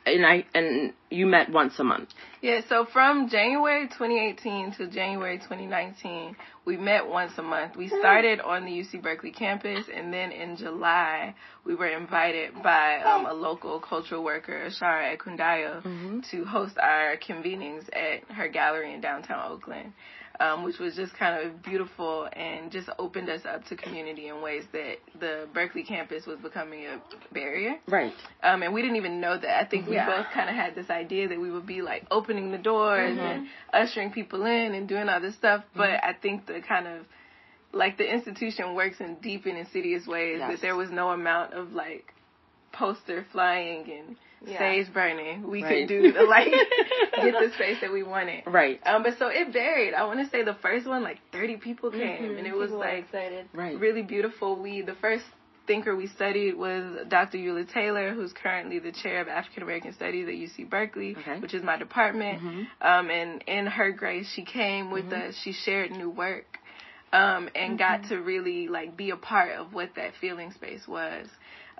and 0.07 0.25
I 0.26 0.45
and 0.55 0.93
you 1.11 1.26
met 1.26 1.50
once 1.50 1.78
a 1.78 1.85
month. 1.85 2.09
Yeah, 2.40 2.61
so 2.69 2.87
from 2.93 3.28
January 3.28 3.88
2018 3.88 4.73
to 4.73 4.87
January 4.88 5.38
2019, 5.38 6.37
we 6.69 6.77
met 6.77 7.09
once 7.09 7.33
a 7.39 7.43
month. 7.43 7.77
We 7.77 7.89
started 7.89 8.41
on 8.41 8.67
the 8.67 8.71
UC 8.71 9.03
Berkeley 9.03 9.31
campus, 9.31 9.87
and 9.93 10.13
then 10.13 10.31
in 10.33 10.55
July, 10.55 11.35
we 11.65 11.75
were 11.75 11.87
invited 11.87 12.63
by 12.63 13.01
um, 13.01 13.25
a 13.25 13.33
local 13.33 13.81
cultural 13.81 14.23
worker, 14.23 14.69
Ashara 14.69 15.17
Ekundayo, 15.17 15.83
to 16.31 16.45
host 16.45 16.77
our 16.77 17.17
convenings 17.17 17.89
at 17.95 18.31
her 18.35 18.49
gallery 18.49 18.93
in 18.93 19.01
downtown 19.01 19.51
Oakland. 19.51 19.95
Um, 20.40 20.62
which 20.62 20.78
was 20.78 20.95
just 20.95 21.12
kind 21.14 21.45
of 21.45 21.64
beautiful 21.64 22.28
and 22.33 22.71
just 22.71 22.88
opened 23.00 23.28
us 23.28 23.40
up 23.45 23.64
to 23.64 23.75
community 23.75 24.28
in 24.28 24.40
ways 24.40 24.62
that 24.71 24.99
the 25.18 25.49
Berkeley 25.52 25.83
campus 25.83 26.26
was 26.26 26.38
becoming 26.38 26.87
a 26.87 27.00
barrier. 27.35 27.75
Right. 27.88 28.12
Um, 28.45 28.62
and 28.62 28.73
we 28.73 28.80
didn't 28.80 28.99
even 28.99 29.21
know 29.21 29.37
that. 29.37 29.61
I 29.61 29.64
think 29.68 29.88
we 29.88 29.95
Yeah. 29.97 30.07
both 30.07 30.26
kind 30.33 30.49
of 30.49 30.54
had 30.54 30.76
this 30.76 30.90
idea 30.90 31.26
that 31.26 31.40
we 31.40 31.50
would 31.50 31.66
be 31.66 31.83
like 31.83 32.07
opening 32.12 32.52
the 32.52 32.59
doors 32.59 33.18
and 33.18 33.49
ushering 33.73 34.12
people 34.12 34.47
in 34.47 34.75
and 34.76 34.88
doing 34.88 35.09
all 35.09 35.21
this 35.21 35.35
stuff. 35.35 35.64
But 35.75 36.04
I 36.04 36.12
think 36.12 36.47
the 36.47 36.61
kind 36.61 36.87
of 36.87 37.04
like 37.73 37.99
the 37.99 38.09
institution 38.09 38.75
works 38.76 39.00
in 39.00 39.16
deep 39.16 39.45
and 39.47 39.59
insidious 39.59 40.07
ways 40.07 40.37
Yes. 40.38 40.52
that 40.52 40.61
there 40.61 40.76
was 40.76 40.88
no 40.92 41.11
amount 41.11 41.52
of 41.54 41.73
like 41.73 42.14
poster 42.71 43.26
flying 43.33 43.90
and 43.90 44.16
Yeah. 44.47 44.59
sage 44.59 44.92
burning 44.92 45.49
we 45.50 45.62
Right. 45.62 45.80
could 45.80 45.88
do 45.88 46.12
to 46.12 46.23
like 46.25 46.49
get 47.23 47.35
the 47.38 47.50
space 47.54 47.80
that 47.80 47.92
we 47.92 48.02
wanted. 48.02 48.45
Right. 48.47 48.80
Um, 48.87 49.02
but 49.02 49.18
so 49.18 49.28
it 49.28 49.52
varied. 49.52 49.95
I 49.95 50.04
want 50.04 50.21
to 50.21 50.30
say 50.30 50.42
the 50.45 50.54
first 50.62 50.87
one 50.87 51.02
like 51.02 51.18
30 51.33 51.57
people 51.59 51.90
came 51.90 52.37
and 52.37 52.47
it 52.47 52.54
was 52.54 52.68
People 52.71 52.78
like 52.80 53.04
excited. 53.04 53.49
Right. 53.52 53.78
really 53.78 54.02
beautiful. 54.02 54.61
We 54.61 54.83
the 54.83 54.95
first 54.95 55.25
thinker 55.66 55.95
we 55.95 56.07
studied 56.07 56.54
was 56.57 57.07
Dr. 57.09 57.37
Ula 57.37 57.64
Taylor, 57.66 58.14
who's 58.14 58.33
currently 58.33 58.78
the 58.78 58.90
chair 58.92 59.21
of 59.21 59.28
African 59.28 59.62
American 59.64 59.92
Studies 59.92 60.26
at 60.26 60.33
UC 60.35 60.71
Berkeley, 60.71 61.14
Okay. 61.18 61.40
which 61.40 61.52
is 61.52 61.62
my 61.62 61.76
department. 61.76 62.40
Um, 62.80 63.11
and 63.11 63.42
in 63.47 63.66
her 63.66 63.92
grace, 63.92 64.30
she 64.35 64.45
came 64.45 64.90
with 64.90 65.04
Mm-hmm. 65.07 65.28
us. 65.30 65.37
She 65.42 65.52
shared 65.52 65.90
new 65.90 66.09
work, 66.09 66.59
um, 67.12 67.50
and 67.54 67.78
got 67.78 68.04
to 68.09 68.16
really 68.16 68.68
like 68.68 68.97
be 68.97 69.11
a 69.11 69.16
part 69.16 69.52
of 69.52 69.75
what 69.75 69.90
that 69.97 70.12
feeling 70.21 70.52
space 70.52 70.87
was. 70.88 71.26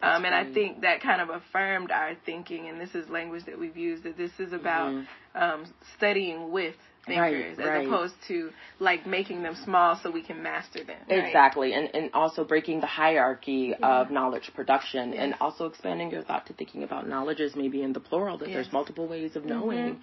Um, 0.03 0.25
and 0.25 0.35
I 0.35 0.53
think 0.53 0.83
that 0.83 1.01
kind 1.01 1.21
of 1.21 1.31
affirmed 1.31 1.91
our 1.91 2.13
thinking, 2.27 2.69
and 2.69 2.81
this 2.81 2.95
is 2.95 3.09
language 3.09 3.45
that 3.47 3.59
we've 3.59 3.77
used, 3.77 4.05
that 4.05 4.17
this 4.17 4.33
is 4.39 4.53
about 4.53 5.05
um, 5.35 5.65
studying 5.97 6.51
with 6.53 6.75
Mm-hmm. 7.09 7.21
Right, 7.21 7.33
thinkers 7.35 7.59
as 7.59 7.67
right. 7.67 7.87
opposed 7.87 8.15
to 8.29 8.51
like 8.81 9.07
making 9.07 9.43
them 9.43 9.57
small 9.65 9.99
so 10.03 10.11
we 10.11 10.23
can 10.23 10.43
master 10.43 10.85
them. 10.85 10.97
right? 11.09 11.27
Exactly, 11.27 11.73
and 11.73 11.95
and 11.95 12.11
also 12.15 12.45
breaking 12.45 12.81
the 12.81 12.87
hierarchy 12.87 13.75
of 13.83 14.11
knowledge 14.11 14.51
production, 14.55 15.15
and 15.15 15.35
also 15.41 15.67
expanding 15.67 16.11
your 16.11 16.23
thought 16.23 16.47
to 16.47 16.53
thinking 16.53 16.83
about 16.83 17.09
knowledges 17.09 17.55
maybe 17.57 17.83
in 17.83 17.93
the 17.93 18.01
plural. 18.01 18.39
That 18.39 18.47
there's 18.49 18.73
multiple 18.73 19.07
ways 19.07 19.37
of 19.37 19.45
knowing 19.45 20.01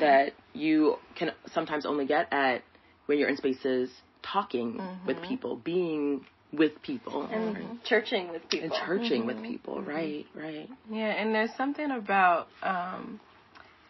that 0.00 0.32
you 0.54 0.96
can 1.16 1.32
sometimes 1.52 1.86
only 1.86 2.06
get 2.06 2.32
at 2.32 2.62
when 3.06 3.18
you're 3.18 3.28
in 3.28 3.36
spaces 3.36 3.90
talking 4.22 4.80
with 5.06 5.22
people, 5.22 5.56
being 5.56 6.24
with 6.52 6.80
people, 6.82 7.28
And 7.30 7.78
churching 7.84 8.30
with 8.30 8.48
people. 8.48 8.64
and 8.64 8.72
people. 8.72 8.86
churching 8.86 9.26
with 9.26 9.42
people. 9.42 9.82
Right, 9.82 10.26
right. 10.34 10.68
Yeah, 10.90 11.08
and 11.08 11.34
there's 11.34 11.54
something 11.56 11.90
about 11.90 12.48
um, 12.62 13.20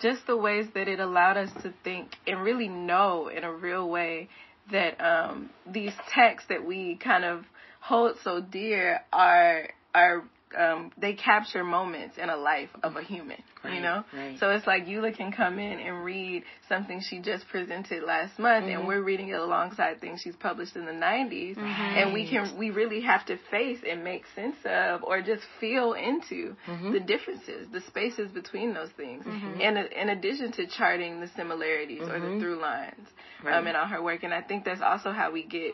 just 0.01 0.27
the 0.27 0.37
ways 0.37 0.67
that 0.75 0.89
it 0.89 1.01
allowed 1.01 1.37
us 1.37 1.51
to 1.63 1.73
think 1.85 2.17
and 2.27 2.43
really 2.43 2.69
know 2.69 3.29
in 3.29 3.45
a 3.45 3.53
real 3.53 3.89
way 3.89 4.29
that 4.73 5.01
um, 5.01 5.51
these 5.73 5.93
texts 6.13 6.49
that 6.49 6.65
we 6.65 6.97
kind 6.97 7.25
of 7.25 7.45
hold 7.81 8.17
so 8.25 8.41
dear 8.41 9.01
are 9.13 9.69
are 9.95 10.25
um, 10.57 10.93
they 10.97 11.15
capture 11.15 11.65
moments 11.65 12.17
in 12.19 12.29
a 12.31 12.37
life 12.37 12.71
of 12.83 12.97
a 12.97 13.03
human, 13.03 13.43
you 13.65 13.81
know. 13.81 14.05
right. 14.15 14.39
So 14.39 14.51
it's 14.51 14.67
like 14.67 14.87
Ula 14.87 15.13
can 15.13 15.33
come 15.33 15.59
in 15.59 15.79
and 15.81 16.05
read 16.05 16.45
something 16.69 17.01
she 17.01 17.21
just 17.21 17.49
presented 17.49 18.03
last 18.03 18.39
month, 18.39 18.67
Mm-hmm. 18.67 18.79
and 18.79 18.87
we're 18.89 19.03
reading 19.03 19.29
it 19.29 19.39
alongside 19.39 20.01
things 20.01 20.21
she's 20.23 20.37
published 20.37 20.77
in 20.77 20.87
the 20.87 20.93
'90s, 20.93 21.57
and 21.59 22.13
we 22.13 22.29
can 22.29 22.57
we 22.59 22.71
really 22.71 23.01
have 23.03 23.25
to 23.27 23.37
face 23.51 23.79
and 23.89 24.03
make 24.05 24.25
sense 24.35 24.57
of, 24.65 25.03
or 25.05 25.21
just 25.23 25.43
feel 25.61 25.93
into 25.95 26.55
Mm-hmm. 26.67 26.93
the 26.93 27.01
differences, 27.01 27.69
the 27.73 27.81
spaces 27.83 28.31
between 28.33 28.75
those 28.75 28.91
things, 28.97 29.25
and 29.27 29.77
in 29.79 30.09
addition 30.11 30.53
to 30.53 30.67
charting 30.67 31.21
the 31.21 31.29
similarities 31.37 32.03
or 32.03 32.21
the 32.21 32.39
through 32.41 32.61
lines 32.61 32.95
Mm-hmm. 32.99 33.47
Right. 33.47 33.57
um, 33.57 33.67
in 33.69 33.77
all 33.77 33.87
her 33.87 34.03
work, 34.03 34.25
and 34.25 34.35
I 34.35 34.43
think 34.43 34.65
that's 34.65 34.81
also 34.83 35.13
how 35.13 35.31
we 35.31 35.45
get 35.45 35.73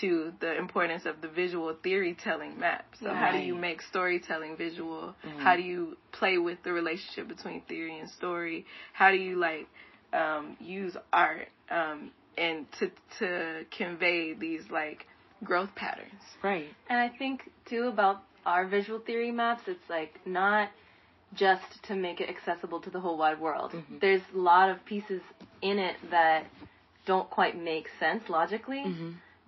to 0.00 0.32
the 0.40 0.56
importance 0.56 1.06
of 1.06 1.20
the 1.20 1.28
visual 1.28 1.74
theory 1.82 2.16
telling 2.22 2.58
map. 2.58 2.86
So 3.00 3.12
how 3.12 3.32
do 3.32 3.38
you 3.38 3.54
make 3.54 3.82
storytelling 3.82 4.56
visual? 4.56 5.14
Mm-hmm. 5.24 5.40
How 5.40 5.56
do 5.56 5.62
you 5.62 5.96
play 6.12 6.38
with 6.38 6.58
the 6.64 6.72
relationship 6.72 7.28
between 7.28 7.62
theory 7.62 7.98
and 7.98 8.08
story? 8.10 8.66
How 8.92 9.10
do 9.10 9.16
you 9.16 9.36
like 9.36 9.66
um, 10.12 10.56
use 10.60 10.96
art 11.12 11.48
um, 11.70 12.10
and 12.36 12.66
to 12.78 12.90
to 13.18 13.64
convey 13.76 14.34
these 14.34 14.62
like 14.70 15.06
growth 15.44 15.74
patterns? 15.74 16.22
Right. 16.42 16.68
And 16.88 16.98
I 16.98 17.08
think 17.16 17.50
too 17.68 17.84
about 17.84 18.22
our 18.44 18.66
visual 18.66 19.00
theory 19.00 19.32
maps, 19.32 19.62
it's 19.66 19.88
like 19.88 20.20
not 20.24 20.70
just 21.34 21.82
to 21.84 21.94
make 21.94 22.20
it 22.20 22.28
accessible 22.28 22.80
to 22.80 22.90
the 22.90 23.00
whole 23.00 23.18
wide 23.18 23.40
world. 23.40 23.72
There's 24.00 24.22
a 24.34 24.38
lot 24.38 24.70
of 24.70 24.84
pieces 24.84 25.20
in 25.60 25.78
it 25.78 25.96
that 26.10 26.46
don't 27.04 27.28
quite 27.30 27.60
make 27.60 27.88
sense 27.98 28.22
logically. 28.28 28.84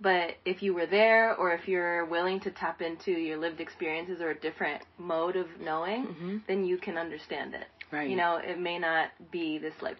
But 0.01 0.35
if 0.45 0.63
you 0.63 0.73
were 0.73 0.85
there 0.85 1.35
or 1.35 1.53
if 1.53 1.67
you're 1.67 2.05
willing 2.05 2.39
to 2.41 2.51
tap 2.51 2.81
into 2.81 3.11
your 3.11 3.37
lived 3.37 3.59
experiences 3.59 4.21
or 4.21 4.31
a 4.31 4.39
different 4.39 4.81
mode 4.97 5.35
of 5.35 5.47
knowing, 5.59 6.07
mm-hmm. 6.07 6.37
then 6.47 6.65
you 6.65 6.77
can 6.77 6.97
understand 6.97 7.53
it. 7.53 7.65
Right. 7.91 8.09
You 8.09 8.15
know, 8.15 8.37
it 8.37 8.59
may 8.59 8.79
not 8.79 9.09
be 9.31 9.57
this 9.57 9.73
like 9.81 9.97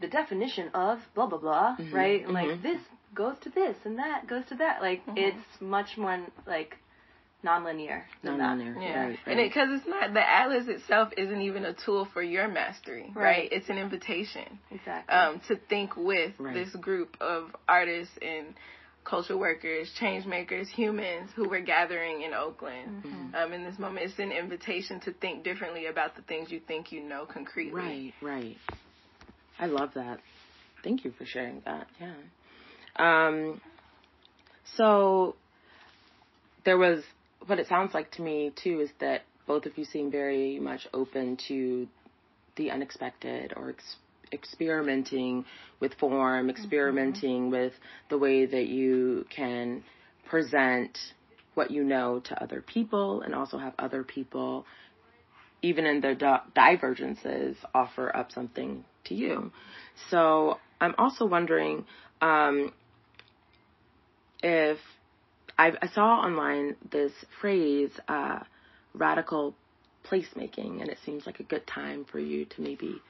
the 0.00 0.08
definition 0.08 0.70
of 0.72 1.00
blah 1.14 1.26
blah 1.26 1.38
blah, 1.38 1.76
mm-hmm. 1.76 1.94
right? 1.94 2.24
And 2.24 2.32
Like 2.32 2.48
mm-hmm. 2.48 2.62
this 2.62 2.80
goes 3.14 3.36
to 3.42 3.50
this 3.50 3.76
and 3.84 3.98
that 3.98 4.26
goes 4.26 4.44
to 4.48 4.54
that. 4.56 4.80
Like 4.80 5.02
it's 5.08 5.60
much 5.60 5.98
more 5.98 6.18
like 6.46 6.76
nonlinear 7.44 8.02
than 8.22 8.38
that. 8.38 8.56
Non-linear. 8.56 8.80
Yeah, 8.80 9.00
Right, 9.00 9.18
and 9.26 9.38
right. 9.38 9.48
because 9.48 9.68
it's 9.70 9.86
not 9.86 10.12
the 10.12 10.28
atlas 10.28 10.66
itself 10.66 11.10
isn't 11.16 11.40
even 11.40 11.64
a 11.64 11.72
tool 11.72 12.08
for 12.12 12.22
your 12.22 12.48
mastery, 12.48 13.12
right? 13.14 13.22
Right. 13.22 13.48
It's 13.52 13.68
an 13.68 13.78
invitation 13.78 14.58
Exactly. 14.70 15.14
um, 15.14 15.40
to 15.48 15.56
think 15.68 15.96
with 15.96 16.32
Right. 16.38 16.54
this 16.54 16.74
group 16.76 17.16
of 17.20 17.54
artists 17.68 18.16
and 18.20 18.54
cultural 19.08 19.38
workers, 19.38 19.90
change 19.98 20.26
makers, 20.26 20.68
humans 20.68 21.30
who 21.34 21.48
were 21.48 21.60
gathering 21.60 22.22
in 22.22 22.34
Oakland 22.34 23.02
Mm-hmm. 23.04 23.34
um, 23.34 23.52
in 23.52 23.64
this 23.64 23.78
moment. 23.78 24.06
It's 24.06 24.18
an 24.18 24.32
invitation 24.32 25.00
to 25.00 25.12
think 25.12 25.44
differently 25.44 25.86
about 25.86 26.16
the 26.16 26.22
things 26.22 26.50
you 26.50 26.60
think 26.60 26.92
you 26.92 27.02
know 27.02 27.26
concretely. 27.26 27.72
Right, 27.72 28.12
right. 28.22 28.56
I 29.58 29.66
love 29.66 29.90
that. 29.94 30.18
Thank 30.84 31.04
you 31.04 31.12
for 31.12 31.24
sharing 31.24 31.62
that. 31.64 31.86
Yeah. 32.00 32.14
Um, 32.96 33.60
so 34.76 35.36
there 36.64 36.78
was 36.78 37.02
what 37.46 37.58
it 37.58 37.68
sounds 37.68 37.94
like 37.94 38.10
to 38.12 38.22
me 38.22 38.52
too 38.62 38.80
is 38.80 38.90
that 39.00 39.22
both 39.46 39.64
of 39.66 39.76
you 39.78 39.84
seem 39.84 40.10
very 40.10 40.58
much 40.58 40.86
open 40.92 41.38
to 41.48 41.88
the 42.56 42.70
unexpected 42.70 43.52
or 43.56 43.70
ex- 43.70 43.96
experimenting 44.32 45.44
with 45.80 45.94
form, 45.94 46.50
experimenting 46.50 47.50
with 47.50 47.72
the 48.10 48.18
way 48.18 48.46
that 48.46 48.66
you 48.66 49.26
can 49.34 49.82
present 50.28 50.98
what 51.54 51.70
you 51.70 51.82
know 51.82 52.20
to 52.20 52.42
other 52.42 52.62
people 52.62 53.22
and 53.22 53.34
also 53.34 53.58
have 53.58 53.74
other 53.78 54.04
people 54.04 54.64
even 55.62 55.86
in 55.86 56.00
their 56.00 56.14
di- 56.14 56.42
divergences, 56.54 57.56
offer 57.74 58.14
up 58.14 58.30
something 58.30 58.84
to 59.04 59.14
you. 59.14 59.50
So 60.10 60.58
I'm 60.80 60.94
also 60.98 61.26
wondering 61.26 61.84
um, 62.20 62.72
if 64.42 64.78
I, 65.58 65.72
I 65.82 65.88
saw 65.88 66.20
online 66.20 66.76
this 66.90 67.12
phrase, 67.40 67.90
uh, 68.06 68.40
radical 68.94 69.54
placemaking, 70.08 70.80
and 70.80 70.88
it 70.88 70.98
seems 71.04 71.26
like 71.26 71.40
a 71.40 71.44
good 71.44 71.66
time 71.66 72.06
for 72.10 72.18
you 72.20 72.44
to 72.44 72.62
maybe 72.62 73.00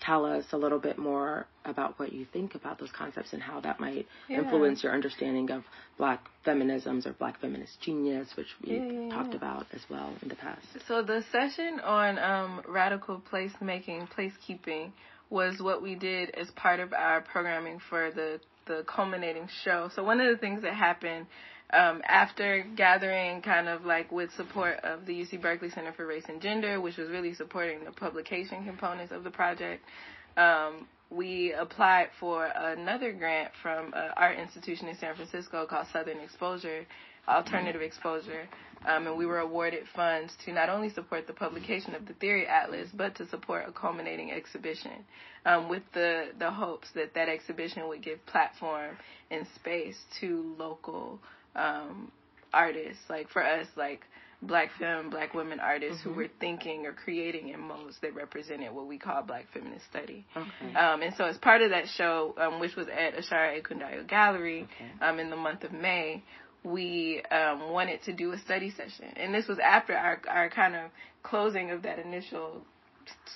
tell 0.00 0.24
us 0.24 0.44
a 0.52 0.56
little 0.56 0.78
bit 0.78 0.98
more 0.98 1.46
about 1.64 1.98
what 1.98 2.12
you 2.12 2.24
think 2.32 2.54
about 2.54 2.78
those 2.78 2.90
concepts 2.92 3.32
and 3.32 3.42
how 3.42 3.60
that 3.60 3.80
might 3.80 4.06
Yeah. 4.28 4.38
influence 4.38 4.82
your 4.82 4.92
understanding 4.92 5.50
of 5.50 5.64
black 5.96 6.26
feminisms 6.44 7.06
or 7.06 7.12
black 7.14 7.38
feminist 7.40 7.80
genius, 7.80 8.36
which 8.36 8.54
we 8.64 8.76
Yeah, 8.76 9.14
talked 9.14 9.34
about 9.34 9.66
as 9.72 9.88
well 9.90 10.14
in 10.22 10.28
the 10.28 10.36
past. 10.36 10.66
So 10.86 11.02
the 11.02 11.22
session 11.32 11.80
on 11.80 12.18
um, 12.18 12.62
radical 12.66 13.20
placemaking, 13.20 14.08
placekeeping, 14.10 14.92
was 15.30 15.60
what 15.60 15.82
we 15.82 15.94
did 15.94 16.30
as 16.30 16.50
part 16.52 16.80
of 16.80 16.92
our 16.92 17.20
programming 17.20 17.78
for 17.78 18.10
the 18.10 18.40
the 18.66 18.84
culminating 18.86 19.48
show. 19.64 19.88
So 19.94 20.04
one 20.04 20.20
of 20.20 20.28
the 20.30 20.36
things 20.36 20.60
that 20.62 20.74
happened 20.74 21.26
um, 21.72 22.02
after 22.06 22.64
gathering, 22.76 23.42
kind 23.42 23.68
of 23.68 23.84
like 23.84 24.10
with 24.10 24.30
support 24.36 24.78
of 24.84 25.04
the 25.06 25.12
UC 25.12 25.42
Berkeley 25.42 25.70
Center 25.70 25.92
for 25.92 26.06
Race 26.06 26.24
and 26.28 26.40
Gender, 26.40 26.80
which 26.80 26.96
was 26.96 27.08
really 27.10 27.34
supporting 27.34 27.84
the 27.84 27.92
publication 27.92 28.64
components 28.64 29.12
of 29.12 29.24
the 29.24 29.30
project. 29.30 29.84
Um, 30.36 30.86
we 31.10 31.52
applied 31.52 32.08
for 32.20 32.46
another 32.46 33.12
grant 33.12 33.50
from 33.62 33.92
an 33.94 34.10
art 34.16 34.38
institution 34.38 34.88
in 34.88 34.96
San 34.96 35.14
Francisco 35.14 35.66
called 35.66 35.86
Southern 35.92 36.20
Exposure, 36.20 36.86
Alternative 37.26 37.82
Exposure, 37.82 38.48
um, 38.86 39.06
and 39.06 39.16
we 39.18 39.26
were 39.26 39.40
awarded 39.40 39.84
funds 39.94 40.32
to 40.44 40.52
not 40.52 40.68
only 40.68 40.90
support 40.90 41.26
the 41.26 41.32
publication 41.32 41.94
of 41.94 42.06
the 42.06 42.14
Theory 42.14 42.46
Atlas, 42.46 42.88
but 42.94 43.14
to 43.16 43.26
support 43.28 43.64
a 43.68 43.72
culminating 43.72 44.30
exhibition, 44.30 45.04
um, 45.44 45.68
with 45.68 45.82
the 45.94 46.28
the 46.38 46.50
hopes 46.50 46.88
that 46.94 47.14
that 47.14 47.28
exhibition 47.28 47.88
would 47.88 48.02
give 48.02 48.24
platform 48.26 48.96
and 49.30 49.46
space 49.56 49.96
to 50.20 50.54
local 50.58 51.18
um, 51.58 52.12
artists, 52.52 53.02
like 53.08 53.28
for 53.30 53.44
us, 53.44 53.66
like 53.76 54.00
black 54.40 54.70
femme, 54.78 55.10
black 55.10 55.34
women 55.34 55.58
artists 55.58 56.00
who 56.02 56.12
were 56.12 56.28
thinking 56.38 56.86
or 56.86 56.92
creating 56.92 57.48
in 57.48 57.60
modes 57.60 57.96
that 58.02 58.14
represented 58.14 58.72
what 58.72 58.86
we 58.86 58.96
call 58.96 59.22
black 59.22 59.46
feminist 59.52 59.84
study. 59.90 60.24
Okay. 60.36 60.74
Um, 60.74 61.02
and 61.02 61.14
so 61.16 61.24
as 61.24 61.36
part 61.38 61.60
of 61.62 61.70
that 61.70 61.88
show, 61.88 62.34
um, 62.38 62.60
which 62.60 62.76
was 62.76 62.86
at 62.86 63.14
Ashara 63.14 63.60
Ekundayo 63.60 64.06
Gallery 64.06 64.68
Okay. 64.74 65.04
um, 65.04 65.18
in 65.18 65.30
the 65.30 65.36
month 65.36 65.64
of 65.64 65.72
May, 65.72 66.22
we 66.64 67.22
um, 67.30 67.72
wanted 67.72 68.02
to 68.04 68.12
do 68.12 68.32
a 68.32 68.38
study 68.38 68.70
session. 68.70 69.12
And 69.16 69.34
this 69.34 69.48
was 69.48 69.58
after 69.58 69.94
our, 69.96 70.20
our 70.28 70.50
kind 70.50 70.76
of 70.76 70.90
closing 71.22 71.70
of 71.72 71.82
that 71.82 71.98
initial 71.98 72.62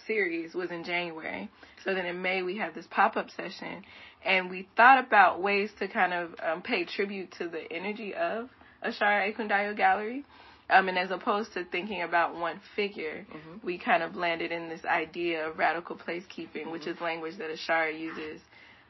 series 0.06 0.54
was 0.54 0.70
in 0.70 0.84
January. 0.84 1.50
So 1.84 1.94
then 1.94 2.06
in 2.06 2.22
May 2.22 2.42
we 2.42 2.58
have 2.58 2.74
this 2.74 2.86
pop-up 2.90 3.28
session 3.30 3.82
and 4.24 4.50
we 4.50 4.68
thought 4.76 5.04
about 5.04 5.42
ways 5.42 5.70
to 5.78 5.88
kind 5.88 6.12
of 6.12 6.34
um, 6.42 6.62
pay 6.62 6.84
tribute 6.84 7.32
to 7.38 7.48
the 7.48 7.70
energy 7.72 8.14
of 8.14 8.48
Ashara 8.84 9.32
Ekundayo 9.32 9.76
Gallery. 9.76 10.24
Um, 10.70 10.88
and 10.88 10.96
as 10.96 11.10
opposed 11.10 11.52
to 11.54 11.64
thinking 11.64 12.02
about 12.02 12.34
one 12.34 12.58
figure, 12.74 13.26
we 13.62 13.78
kind 13.78 14.02
of 14.02 14.16
landed 14.16 14.52
in 14.52 14.68
this 14.68 14.84
idea 14.86 15.46
of 15.46 15.58
radical 15.58 15.96
placekeeping, 15.96 16.70
which 16.70 16.86
is 16.86 16.98
language 17.00 17.36
that 17.38 17.50
Ashara 17.50 17.98
uses 17.98 18.40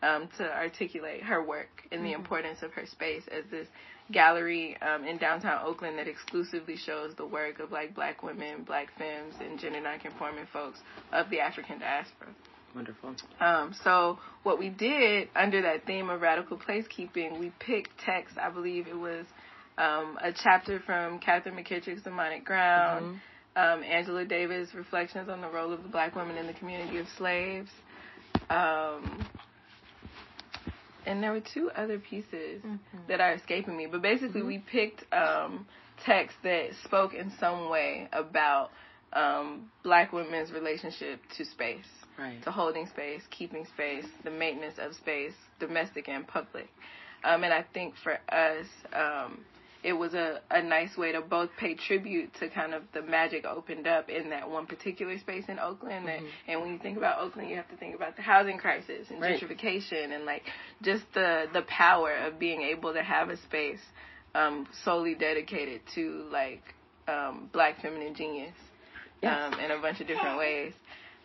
um, 0.03 0.29
to 0.39 0.45
articulate 0.55 1.23
her 1.23 1.43
work 1.43 1.83
and 1.91 2.05
the 2.05 2.12
importance 2.12 2.62
of 2.62 2.73
her 2.73 2.87
space 2.87 3.23
as 3.33 3.45
this 3.51 3.67
gallery 4.12 4.77
um, 4.83 5.05
in 5.05 5.17
downtown 5.19 5.61
Oakland 5.65 5.99
that 5.99 6.09
exclusively 6.09 6.77
shows 6.77 7.15
the 7.17 7.27
work 7.27 7.59
of 7.59 7.73
like 7.73 7.95
black 7.95 8.23
women, 8.23 8.62
black 8.65 8.89
femmes, 8.99 9.35
and 9.41 9.59
gender 9.59 9.81
nonconforming 9.81 10.47
folks 10.53 10.81
of 11.12 11.31
the 11.31 11.41
African 11.41 11.79
diaspora. 11.79 12.29
Wonderful. 12.75 13.14
Um, 13.41 13.75
so 13.85 14.19
what 14.45 14.59
we 14.59 14.71
did 14.71 15.29
under 15.37 15.61
that 15.62 15.87
theme 15.87 16.09
of 16.09 16.23
radical 16.23 16.57
placekeeping, 16.59 17.38
we 17.38 17.52
picked 17.59 17.99
text. 17.99 18.38
I 18.38 18.50
believe 18.50 18.87
it 18.87 18.97
was 18.97 19.26
um, 19.76 20.19
a 20.23 20.33
chapter 20.33 20.81
from 20.81 21.19
Katherine 21.19 21.57
McKittrick's 21.57 22.02
Demonic 22.02 22.45
Ground, 22.45 23.21
um, 23.57 23.83
Angela 23.83 24.25
Davis' 24.25 24.69
Reflections 24.75 25.29
on 25.29 25.43
the 25.43 25.49
Role 25.49 25.73
of 25.73 25.83
the 25.83 25.88
Black 25.88 26.17
Woman 26.17 26.37
in 26.37 26.47
the 26.47 26.55
Community 26.55 26.99
of 26.99 27.07
Slaves. 27.19 27.71
Um, 28.49 29.26
and 31.05 31.23
there 31.23 31.33
were 31.33 31.43
two 31.52 31.71
other 31.76 31.99
pieces 31.99 32.62
that 33.09 33.21
are 33.21 33.35
escaping 33.35 33.76
me, 33.76 33.87
but 33.91 34.00
basically 34.00 34.43
we 34.43 34.59
picked 34.59 35.05
um, 35.12 35.67
texts 36.07 36.38
that 36.45 36.71
spoke 36.85 37.12
in 37.12 37.33
some 37.38 37.68
way 37.68 38.09
about 38.12 38.70
um, 39.12 39.70
black 39.83 40.12
women's 40.12 40.53
relationship 40.53 41.20
to 41.37 41.44
space 41.44 41.85
Right. 42.18 42.42
to 42.44 42.51
holding 42.51 42.87
space, 42.87 43.22
keeping 43.31 43.66
space, 43.66 44.05
the 44.25 44.31
maintenance 44.31 44.77
of 44.79 44.94
space, 44.94 45.33
domestic 45.59 46.09
and 46.09 46.27
public. 46.27 46.68
Um, 47.25 47.44
and 47.44 47.53
I 47.53 47.64
think 47.72 47.94
for 48.03 48.14
us, 48.33 48.66
um, 48.92 49.44
it 49.85 49.92
was 49.92 50.14
a, 50.14 50.40
a 50.51 50.62
nice 50.62 50.96
way 50.96 51.12
to 51.12 51.20
both 51.20 51.51
pay 51.59 51.75
tribute 51.75 52.33
to 52.40 52.48
kind 52.48 52.72
of 52.75 52.83
the 52.94 53.03
magic 53.03 53.44
opened 53.44 53.87
up 53.87 54.09
in 54.09 54.31
that 54.31 54.48
one 54.48 54.66
particular 54.66 55.18
space 55.18 55.44
in 55.48 55.59
Oakland. 55.59 56.07
That, 56.07 56.20
and 56.46 56.61
when 56.61 56.72
you 56.72 56.79
think 56.79 56.96
about 56.98 57.18
Oakland, 57.20 57.51
you 57.51 57.57
have 57.57 57.68
to 57.70 57.77
think 57.77 57.94
about 57.96 58.14
the 58.16 58.22
housing 58.22 58.59
crisis 58.59 59.09
and 59.11 59.20
Right. 59.20 59.40
gentrification 59.40 60.14
and 60.14 60.25
like 60.25 60.42
just 60.83 61.05
the 61.14 61.46
the 61.53 61.62
power 61.62 62.14
of 62.14 62.38
being 62.38 62.62
able 62.62 62.92
to 62.92 63.03
have 63.03 63.31
a 63.31 63.37
space 63.38 63.81
um, 64.35 64.66
solely 64.85 65.14
dedicated 65.14 65.81
to 65.94 66.27
like 66.31 66.62
um, 67.09 67.48
black 67.53 67.81
feminine 67.83 68.14
genius 68.14 68.55
Yes. 69.20 69.53
um, 69.55 69.61
in 69.61 69.70
a 69.70 69.79
bunch 69.81 70.01
of 70.01 70.09
different 70.09 70.37
ways. 70.37 70.72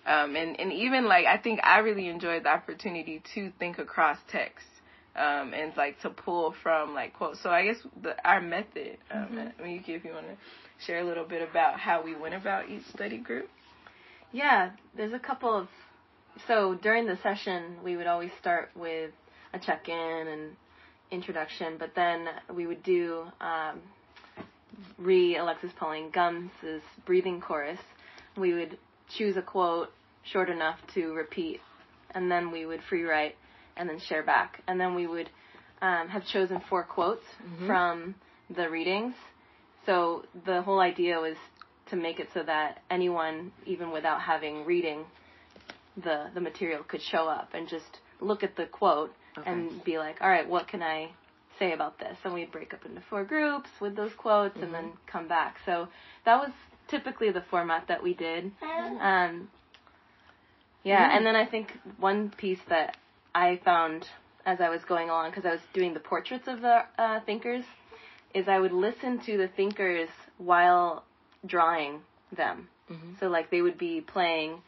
Um, 0.08 0.38
and, 0.38 0.58
and 0.58 0.72
even 0.72 1.06
like 1.06 1.26
I 1.26 1.38
think 1.38 1.60
I 1.64 1.80
really 1.80 2.08
enjoyed 2.08 2.44
the 2.44 2.50
opportunity 2.50 3.22
to 3.36 3.52
think 3.60 3.78
across 3.78 4.18
text 4.32 4.66
um, 5.18 5.54
and 5.54 5.76
like 5.76 6.00
to 6.02 6.10
pull 6.10 6.56
from 6.64 6.94
like 6.94 7.14
quotes. 7.14 7.44
So 7.44 7.50
I 7.50 7.66
guess 7.66 7.78
the, 8.02 8.16
our 8.26 8.40
method. 8.40 8.98
Um, 9.12 9.52
I 9.60 9.64
mean, 9.64 9.84
if 9.86 10.06
you 10.06 10.14
want 10.14 10.28
to 10.28 10.86
share 10.86 11.00
a 11.00 11.04
little 11.04 11.26
bit 11.26 11.48
about 11.48 11.80
how 11.80 12.02
we 12.04 12.16
went 12.16 12.36
about 12.36 12.70
each 12.70 12.86
study 12.94 13.18
group. 13.18 13.50
Yeah, 14.32 14.72
there's 14.96 15.14
a 15.14 15.20
couple 15.20 15.56
of. 15.56 15.68
So 16.48 16.78
during 16.82 17.08
the 17.08 17.18
session, 17.24 17.78
we 17.84 17.98
would 17.98 18.08
always 18.08 18.32
start 18.40 18.70
with 18.76 19.12
a 19.54 19.60
check 19.60 19.90
in 19.90 20.28
and 20.28 20.56
introduction, 21.10 21.78
but 21.80 21.92
then 21.96 22.28
we 22.54 22.68
would 22.68 22.84
do 22.84 23.26
um, 23.42 23.82
re 24.98 25.36
Alexis 25.38 25.72
Pauline 25.78 26.12
Gumbs's 26.12 26.84
breathing 27.06 27.42
chorus. 27.42 27.80
We 28.38 28.54
would 28.54 28.78
choose 29.10 29.36
a 29.36 29.42
quote 29.42 29.90
short 30.32 30.50
enough 30.50 30.80
to 30.96 31.14
repeat, 31.14 31.62
and 32.12 32.30
then 32.32 32.52
we 32.52 32.66
would 32.66 32.82
free 32.90 33.04
write 33.04 33.36
and 33.76 33.90
then 33.90 34.00
share 34.00 34.24
back. 34.24 34.62
And 34.68 34.80
then 34.80 34.96
we 34.96 35.08
would 35.08 35.30
um, 35.82 36.08
have 36.10 36.26
chosen 36.26 36.62
four 36.70 36.84
quotes 36.84 37.26
from 37.68 38.16
the 38.56 38.70
readings. 38.70 39.14
So 39.86 40.24
the 40.46 40.62
whole 40.62 40.80
idea 40.80 41.20
was 41.20 41.38
to 41.90 41.96
make 41.96 42.20
it 42.20 42.30
so 42.34 42.44
that 42.44 42.82
anyone, 42.90 43.52
even 43.66 43.92
without 43.92 44.22
having 44.22 44.66
reading 44.66 45.06
the 46.04 46.28
the 46.34 46.42
material, 46.42 46.84
could 46.84 47.02
show 47.02 47.28
up 47.28 47.50
and 47.54 47.68
just 47.68 48.00
look 48.20 48.44
at 48.44 48.56
the 48.56 48.66
quote 48.66 49.14
and 49.46 49.84
be 49.84 49.98
like, 49.98 50.18
all 50.22 50.30
right, 50.30 50.48
what 50.48 50.68
can 50.68 50.82
I 50.82 51.12
say 51.60 51.74
about 51.74 52.00
this? 52.00 52.18
And 52.24 52.34
we'd 52.34 52.52
break 52.52 52.74
up 52.74 52.86
into 52.86 53.02
four 53.10 53.24
groups 53.24 53.70
with 53.80 53.96
those 53.96 54.12
quotes 54.18 54.56
and 54.58 54.74
then 54.74 54.92
come 55.12 55.28
back. 55.28 55.58
So 55.66 55.88
that 56.26 56.38
was 56.40 56.52
typically 56.90 57.32
the 57.32 57.44
format 57.50 57.88
that 57.88 58.02
we 58.02 58.14
did. 58.14 58.52
Um, 59.02 59.50
yeah, 60.88 61.16
and 61.16 61.26
then 61.26 61.36
I 61.36 61.46
think 61.46 61.72
one 62.00 62.30
piece 62.38 62.60
that 62.70 62.98
I 63.34 63.60
found 63.64 64.08
as 64.46 64.62
I 64.62 64.70
was 64.70 64.82
going 64.86 65.10
along, 65.10 65.32
because 65.32 65.46
I 65.46 65.52
was 65.52 65.60
doing 65.74 65.94
the 65.94 66.00
portraits 66.00 66.48
of 66.48 66.62
the 66.62 66.84
uh, 66.98 67.20
thinkers, 67.26 67.66
is 68.34 68.48
I 68.48 68.60
would 68.60 68.72
listen 68.72 69.20
to 69.26 69.38
the 69.38 69.50
thinkers 69.50 70.10
while 70.38 71.04
drawing 71.46 72.02
them. 72.36 72.70
So 73.20 73.28
like 73.28 73.52
they 73.52 73.62
would 73.62 73.78
be 73.78 74.00
playing 74.02 74.62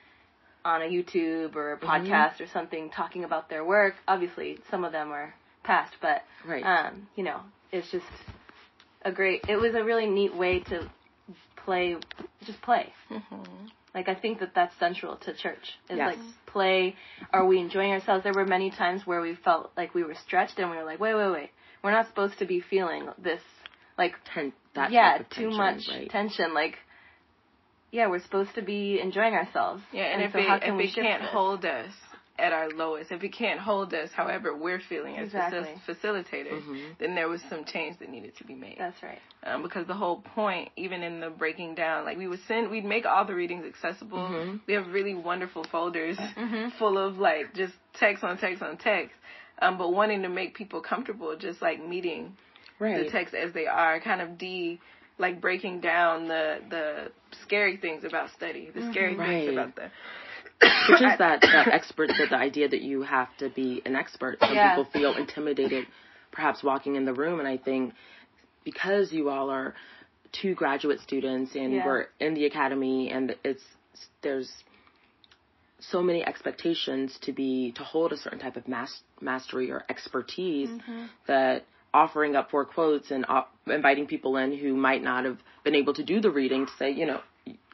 on 0.65 0.81
a 0.81 0.85
YouTube 0.85 1.55
or 1.55 1.73
a 1.73 1.77
podcast 1.77 2.41
or 2.41 2.47
something 2.47 2.89
talking 2.89 3.23
about 3.23 3.49
their 3.49 3.63
work. 3.63 3.95
Obviously, 4.07 4.57
some 4.69 4.83
of 4.83 4.91
them 4.91 5.11
are 5.11 5.33
past, 5.63 5.95
but 6.01 6.23
Right. 6.45 6.63
um, 6.65 7.07
you 7.15 7.23
know, 7.23 7.39
it's 7.71 7.89
just 7.91 8.05
a 9.03 9.11
great. 9.11 9.45
It 9.47 9.55
was 9.55 9.73
a 9.75 9.83
really 9.83 10.05
neat 10.07 10.35
way 10.35 10.59
to 10.59 10.89
play, 11.55 11.95
just 12.43 12.61
play. 12.61 12.91
Like 13.95 14.07
I 14.07 14.15
think 14.15 14.39
that 14.39 14.53
that's 14.53 14.77
central 14.79 15.15
to 15.17 15.33
church. 15.33 15.77
Is 15.89 15.97
Yes. 15.97 16.15
like 16.15 16.19
play. 16.45 16.95
Are 17.33 17.45
we 17.45 17.59
enjoying 17.59 17.91
ourselves? 17.91 18.23
There 18.23 18.33
were 18.33 18.45
many 18.45 18.69
times 18.71 19.05
where 19.05 19.21
we 19.21 19.35
felt 19.35 19.71
like 19.75 19.93
we 19.95 20.03
were 20.03 20.15
stretched, 20.15 20.59
and 20.59 20.69
we 20.69 20.77
were 20.77 20.83
like, 20.83 20.99
wait, 20.99 21.15
wait, 21.15 21.31
wait. 21.31 21.49
We're 21.83 21.91
not 21.91 22.07
supposed 22.07 22.37
to 22.39 22.45
be 22.45 22.59
feeling 22.61 23.09
this. 23.17 23.41
Like 23.97 24.13
Ten, 24.33 24.53
that 24.75 24.91
yeah, 24.91 25.17
type 25.17 25.21
of 25.21 25.29
too 25.29 25.35
tension, 25.49 25.57
much 25.57 25.87
right? 25.89 26.09
tension. 26.09 26.53
Like 26.53 26.77
yeah, 27.91 28.07
we're 28.07 28.21
supposed 28.21 28.53
to 28.55 28.61
be 28.61 28.99
enjoying 29.01 29.33
ourselves. 29.33 29.81
Yeah, 29.91 30.03
and, 30.03 30.21
if 30.21 30.31
so 30.31 30.39
it 30.39 30.47
how 30.47 30.59
can 30.59 30.73
if 30.73 30.77
we 30.77 30.83
it 30.85 30.93
can't 30.95 31.21
this? 31.21 31.31
hold 31.31 31.65
us 31.65 31.91
at 32.39 32.53
our 32.53 32.69
lowest, 32.69 33.11
if 33.11 33.23
it 33.23 33.33
can't 33.33 33.59
hold 33.59 33.93
us, 33.93 34.09
however 34.15 34.55
we're 34.55 34.79
feeling 34.87 35.17
as 35.17 35.27
Exactly. 35.27 35.75
facil- 35.87 35.95
facilitators, 36.23 36.63
then 36.99 37.15
there 37.15 37.27
was 37.29 37.41
some 37.49 37.65
change 37.65 37.99
that 37.99 38.09
needed 38.09 38.35
to 38.37 38.43
be 38.43 38.55
made. 38.55 38.77
That's 38.79 39.01
right. 39.03 39.19
um, 39.43 39.61
because 39.63 39.85
the 39.87 39.93
whole 39.93 40.21
point, 40.21 40.69
even 40.77 41.03
in 41.03 41.19
the 41.19 41.29
breaking 41.29 41.75
down, 41.75 42.05
like 42.05 42.17
we 42.17 42.27
would 42.27 42.39
send, 42.47 42.69
we'd 42.71 42.85
make 42.85 43.05
all 43.05 43.25
the 43.25 43.35
readings 43.35 43.65
accessible. 43.65 44.17
Mm-hmm. 44.19 44.57
We 44.67 44.73
have 44.73 44.87
really 44.87 45.13
wonderful 45.15 45.65
folders 45.71 46.17
full 46.77 46.97
of 46.97 47.17
like 47.17 47.53
just 47.53 47.73
text 47.99 48.23
on 48.23 48.37
text 48.37 48.61
on 48.63 48.77
text, 48.77 49.15
um, 49.61 49.77
but 49.77 49.91
wanting 49.93 50.21
to 50.23 50.29
make 50.29 50.55
people 50.55 50.81
comfortable, 50.81 51.35
just 51.37 51.61
like 51.61 51.85
meeting 51.85 52.35
Right. 52.79 53.03
the 53.03 53.11
text 53.11 53.33
as 53.33 53.51
they 53.53 53.67
are, 53.67 53.99
kind 53.99 54.21
of 54.21 54.37
de 54.37 54.79
like 55.17 55.41
breaking 55.41 55.81
down 55.81 56.29
the 56.29 56.59
the 56.69 57.11
scary 57.43 57.75
things 57.75 58.05
about 58.05 58.29
study, 58.37 58.69
the 58.73 58.89
scary 58.91 59.17
Right. 59.17 59.45
things 59.45 59.51
about 59.51 59.75
the 59.75 59.91
Which 60.61 61.01
is 61.01 61.17
that, 61.19 61.41
that 61.41 61.67
expert, 61.71 62.09
that 62.17 62.29
the 62.29 62.35
idea 62.37 62.67
that 62.67 62.81
you 62.81 63.01
have 63.03 63.29
to 63.37 63.49
be 63.49 63.81
an 63.85 63.95
expert. 63.95 64.39
Some 64.39 64.53
Yeah. 64.53 64.75
people 64.75 64.91
feel 64.91 65.15
intimidated, 65.15 65.85
perhaps 66.31 66.63
walking 66.63 66.95
in 66.95 67.05
the 67.05 67.13
room, 67.13 67.39
and 67.39 67.47
I 67.47 67.57
think 67.57 67.93
because 68.63 69.11
you 69.11 69.29
all 69.29 69.49
are 69.49 69.73
two 70.31 70.53
graduate 70.53 70.99
students 70.99 71.55
and 71.55 71.73
Yeah. 71.73 71.85
we're 71.85 72.07
in 72.19 72.33
the 72.33 72.45
academy, 72.45 73.09
and 73.09 73.35
it's 73.43 73.63
there's 74.21 74.51
so 75.79 76.01
many 76.01 76.25
expectations 76.25 77.17
to 77.21 77.31
be 77.31 77.71
to 77.73 77.83
hold 77.83 78.11
a 78.11 78.17
certain 78.17 78.39
type 78.39 78.57
of 78.57 78.67
mas- 78.67 79.01
mastery 79.21 79.71
or 79.71 79.85
expertise 79.89 80.69
mm-hmm. 80.69 81.05
that 81.27 81.63
offering 81.93 82.35
up 82.35 82.51
four 82.51 82.65
quotes 82.65 83.11
and 83.11 83.25
op- 83.27 83.53
inviting 83.65 84.05
people 84.05 84.37
in 84.37 84.55
who 84.55 84.75
might 84.75 85.01
not 85.01 85.23
have 85.25 85.37
been 85.63 85.75
able 85.75 85.93
to 85.93 86.03
do 86.03 86.19
the 86.19 86.29
reading 86.29 86.65
to 86.65 86.71
say, 86.77 86.91
you 86.91 87.05
know, 87.05 87.21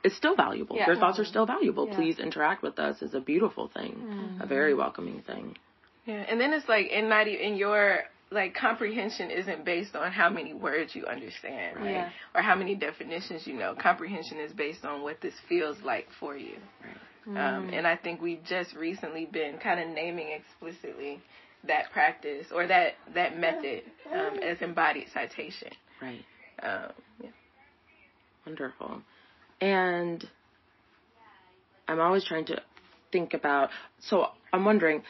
it's 0.03 0.15
still 0.15 0.35
valuable. 0.35 0.75
Yeah. 0.75 0.87
Your 0.87 0.95
thoughts 0.97 1.19
are 1.19 1.25
still 1.25 1.45
valuable. 1.45 1.87
Yeah. 1.87 1.95
Please 1.95 2.19
interact 2.19 2.61
with 2.61 2.77
us 2.79 3.01
is 3.01 3.13
a 3.13 3.19
beautiful 3.19 3.69
thing, 3.73 4.37
a 4.39 4.45
very 4.45 4.73
welcoming 4.73 5.21
thing. 5.25 5.57
Yeah, 6.05 6.23
and 6.29 6.39
then 6.39 6.53
it's 6.53 6.69
like, 6.69 6.87
and 6.91 7.09
not 7.09 7.27
even 7.27 7.55
your 7.55 8.01
like 8.31 8.53
comprehension 8.55 9.31
isn't 9.31 9.65
based 9.65 9.95
on 9.95 10.11
how 10.11 10.29
many 10.29 10.53
words 10.53 10.95
you 10.95 11.05
understand, 11.05 11.77
right? 11.77 11.91
Yeah. 11.91 12.09
Or 12.33 12.41
how 12.41 12.55
many 12.55 12.75
definitions 12.75 13.47
you 13.47 13.53
know. 13.53 13.75
Comprehension 13.79 14.39
is 14.39 14.51
based 14.51 14.83
on 14.83 15.01
what 15.03 15.21
this 15.21 15.33
feels 15.47 15.77
like 15.83 16.07
for 16.19 16.35
you. 16.37 16.57
Um, 17.27 17.69
and 17.73 17.87
I 17.87 17.95
think 17.95 18.21
we've 18.21 18.43
just 18.43 18.75
recently 18.75 19.25
been 19.25 19.57
kind 19.57 19.79
of 19.79 19.87
naming 19.87 20.27
explicitly 20.29 21.19
that 21.67 21.91
practice 21.91 22.47
or 22.53 22.67
that 22.67 22.93
that 23.15 23.39
method 23.39 23.81
um, 24.13 24.37
as 24.43 24.61
embodied 24.61 25.07
citation. 25.11 25.69
Right. 25.99 26.23
Um, 26.61 26.91
yeah. 27.23 27.29
Wonderful. 28.45 29.01
And 29.65 30.23
I'm 31.87 31.99
always 31.99 32.23
trying 32.23 32.45
to 32.45 32.61
think 33.11 33.33
about, 33.33 33.69
so 33.99 34.27
I'm 34.53 34.63
wondering, 34.63 35.01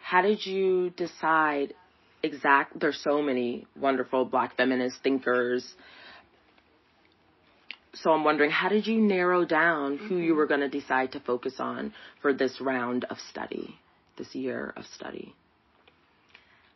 how 0.00 0.22
did 0.22 0.46
you 0.46 0.90
decide 0.90 1.74
exact, 2.22 2.78
there's 2.78 3.00
so 3.02 3.20
many 3.22 3.66
wonderful 3.76 4.24
black 4.24 4.56
feminist 4.56 5.02
thinkers. 5.02 5.66
So 7.94 8.12
I'm 8.12 8.22
wondering, 8.22 8.52
how 8.52 8.68
did 8.68 8.86
you 8.86 9.00
narrow 9.00 9.44
down 9.44 9.98
who 9.98 10.18
you 10.18 10.36
were 10.36 10.46
going 10.46 10.60
to 10.60 10.68
decide 10.68 11.10
to 11.12 11.20
focus 11.20 11.54
on 11.58 11.92
for 12.22 12.32
this 12.32 12.60
round 12.60 13.04
of 13.04 13.16
study, 13.30 13.74
this 14.16 14.32
year 14.32 14.72
of 14.76 14.84
study? 14.94 15.34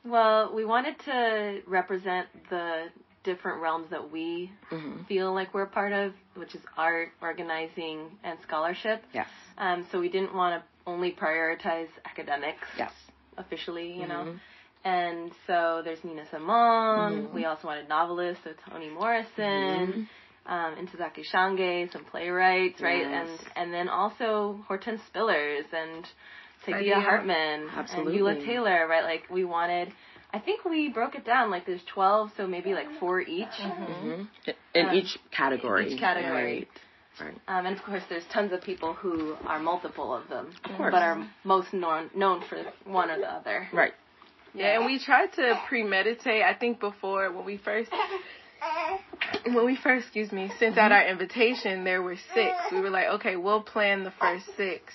Well, 0.05 0.53
we 0.53 0.65
wanted 0.65 0.97
to 1.05 1.61
represent 1.69 2.27
the 2.51 2.87
different 3.23 3.63
realms 3.63 3.91
that 3.91 4.11
we 4.11 4.51
Mm-hmm. 4.73 5.05
feel 5.05 5.33
like 5.33 5.53
we're 5.55 5.67
part 5.67 5.93
of, 5.93 6.15
which 6.35 6.55
is 6.55 6.63
art, 6.77 7.11
organizing, 7.21 8.11
and 8.25 8.39
scholarship. 8.43 9.03
Yes. 9.13 9.29
Um, 9.59 9.87
so 9.91 10.01
we 10.01 10.09
didn't 10.09 10.35
want 10.35 10.61
to 10.63 10.91
only 10.91 11.13
prioritize 11.13 11.89
academics 12.05 12.67
Yes. 12.79 12.93
officially, 13.37 13.93
you 13.93 14.07
know. 14.07 14.25
Mhm. 14.25 14.41
And 14.85 15.33
so 15.47 15.83
there's 15.85 16.03
Nina 16.03 16.27
Simone. 16.27 17.29
Mhm. 17.29 17.33
We 17.33 17.45
also 17.45 17.69
wanted 17.69 17.89
novelists, 17.89 18.43
so 18.45 18.53
Toni 18.69 18.89
Morrison, 18.89 20.09
Mhm. 20.47 20.51
um, 20.53 20.77
Ntozake 20.77 21.25
Shange, 21.25 21.93
some 21.93 22.05
playwrights, 22.05 22.81
right? 22.81 23.07
And 23.07 23.31
and 23.55 23.73
then 23.73 23.89
also 23.89 24.65
Hortense 24.69 25.03
Spillers 25.09 25.73
and. 25.73 26.09
Saidiya 26.65 27.03
Hartman 27.03 27.69
Absolutely. 27.77 28.13
and 28.13 28.19
Ula 28.21 28.35
Taylor, 28.37 28.87
right? 28.87 29.03
Like 29.03 29.25
we 29.29 29.45
wanted. 29.45 29.93
I 30.35 30.39
think 30.39 30.65
we 30.65 30.89
broke 30.89 31.15
it 31.15 31.25
down 31.25 31.51
like 31.51 31.67
there's 31.67 31.83
12, 31.93 32.31
so 32.37 32.47
maybe 32.47 32.73
like 32.73 32.89
four 32.99 33.21
each. 33.21 33.49
Mhm. 33.59 34.27
In 34.75 34.87
Um, 34.89 34.95
each 34.95 35.19
category. 35.31 35.93
each 35.93 36.01
category. 36.01 36.59
Right. 36.61 36.69
Right. 37.21 37.41
Um, 37.47 37.67
and 37.67 37.77
of 37.77 37.83
course, 37.85 38.03
there's 38.09 38.25
tons 38.33 38.53
of 38.53 38.63
people 38.63 38.95
who 38.95 39.37
are 39.47 39.59
multiple 39.61 40.15
of 40.15 40.27
them, 40.29 40.51
course. 40.77 40.91
but 40.91 41.03
are 41.03 41.19
most 41.45 41.75
known 41.75 42.11
known 42.15 42.41
for 42.49 42.57
one 42.85 43.11
or 43.11 43.19
the 43.19 43.31
other. 43.31 43.69
Right. 43.73 43.93
Yeah, 44.55 44.77
and 44.77 44.87
we 44.87 44.99
tried 44.99 45.33
to 45.35 45.61
premeditate. 45.69 46.43
I 46.43 46.55
think 46.55 46.81
before 46.81 47.31
when 47.31 47.45
we 47.45 47.59
first 47.59 47.91
when 49.45 49.65
we 49.67 49.77
first, 49.77 50.07
excuse 50.07 50.33
me, 50.33 50.51
sent 50.59 50.79
out 50.79 50.91
our 50.93 51.05
invitation, 51.07 51.85
there 51.85 52.03
were 52.03 52.17
six. 52.35 52.55
We 52.71 52.81
were 52.81 52.91
like, 52.91 53.09
okay, 53.17 53.37
we'll 53.37 53.63
plan 53.63 54.05
the 54.05 54.13
first 54.13 54.47
six, 54.57 54.95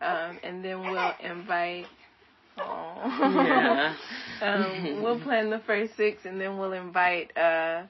um, 0.00 0.38
and 0.44 0.64
then 0.64 0.80
we'll 0.80 1.12
invite. 1.20 1.86
Yeah. 2.56 3.94
um, 4.42 5.00
we'll 5.02 5.20
plan 5.20 5.50
the 5.50 5.60
first 5.66 5.96
six, 5.96 6.24
and 6.24 6.40
then 6.40 6.58
we'll 6.58 6.72
invite 6.72 7.36
uh, 7.36 7.84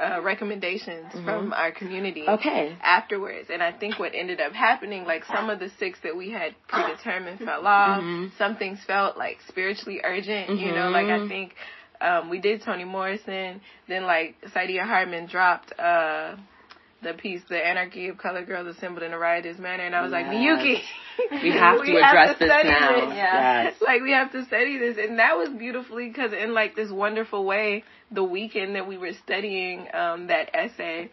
uh, 0.00 0.20
recommendations 0.22 1.12
from 1.24 1.52
our 1.52 1.72
community 1.72 2.26
Okay. 2.28 2.76
afterwards. 2.82 3.48
And 3.52 3.62
I 3.62 3.72
think 3.72 3.98
what 3.98 4.12
ended 4.14 4.40
up 4.40 4.52
happening, 4.52 5.04
like 5.04 5.24
some 5.24 5.50
of 5.50 5.58
the 5.58 5.68
six 5.78 5.98
that 6.02 6.16
we 6.16 6.30
had 6.30 6.54
predetermined 6.68 7.38
fell 7.40 7.66
off. 7.66 8.02
Mhm. 8.02 8.30
Some 8.38 8.56
things 8.56 8.78
felt 8.86 9.16
like 9.16 9.38
spiritually 9.48 10.00
urgent. 10.04 10.58
You 10.58 10.72
know, 10.72 10.90
like 10.90 11.08
I 11.08 11.20
Mhm. 11.20 11.28
think 11.28 11.54
um, 12.00 12.28
we 12.30 12.38
did 12.38 12.62
Toni 12.62 12.84
Morrison. 12.84 13.60
Then 13.88 14.04
like 14.04 14.36
Saidiya 14.54 14.86
Hartman 14.86 15.26
dropped 15.26 15.78
uh, 15.78 16.36
the 17.02 17.12
piece, 17.14 17.42
"The 17.48 17.64
Anarchy 17.64 18.08
of 18.08 18.18
Color 18.18 18.44
Girls 18.44 18.74
Assembled 18.76 19.02
in 19.02 19.12
a 19.12 19.18
Riotous 19.18 19.58
Manner," 19.58 19.84
and 19.84 19.94
I 19.94 20.02
was 20.02 20.12
like, 20.12 20.26
Miyuki. 20.26 20.80
We 21.42 21.50
have 21.52 21.82
to 21.84 21.96
address 22.02 22.38
this 22.38 22.48
study 22.48 22.68
now. 22.68 22.94
this. 23.06 23.14
Yeah. 23.16 23.62
Yes. 23.64 23.74
like 23.80 24.02
we 24.02 24.12
have 24.12 24.32
to 24.32 24.44
study 24.44 24.78
this 24.78 24.98
and 24.98 25.18
that 25.18 25.36
was 25.36 25.48
beautifully 25.50 26.08
because 26.08 26.32
in 26.32 26.52
like 26.52 26.74
this 26.76 26.90
wonderful 26.90 27.44
way 27.46 27.84
the 28.10 28.22
weekend 28.22 28.74
that 28.76 28.86
we 28.86 28.98
were 28.98 29.12
studying 29.24 29.86
um 29.94 30.26
that 30.26 30.50
essay 30.54 31.10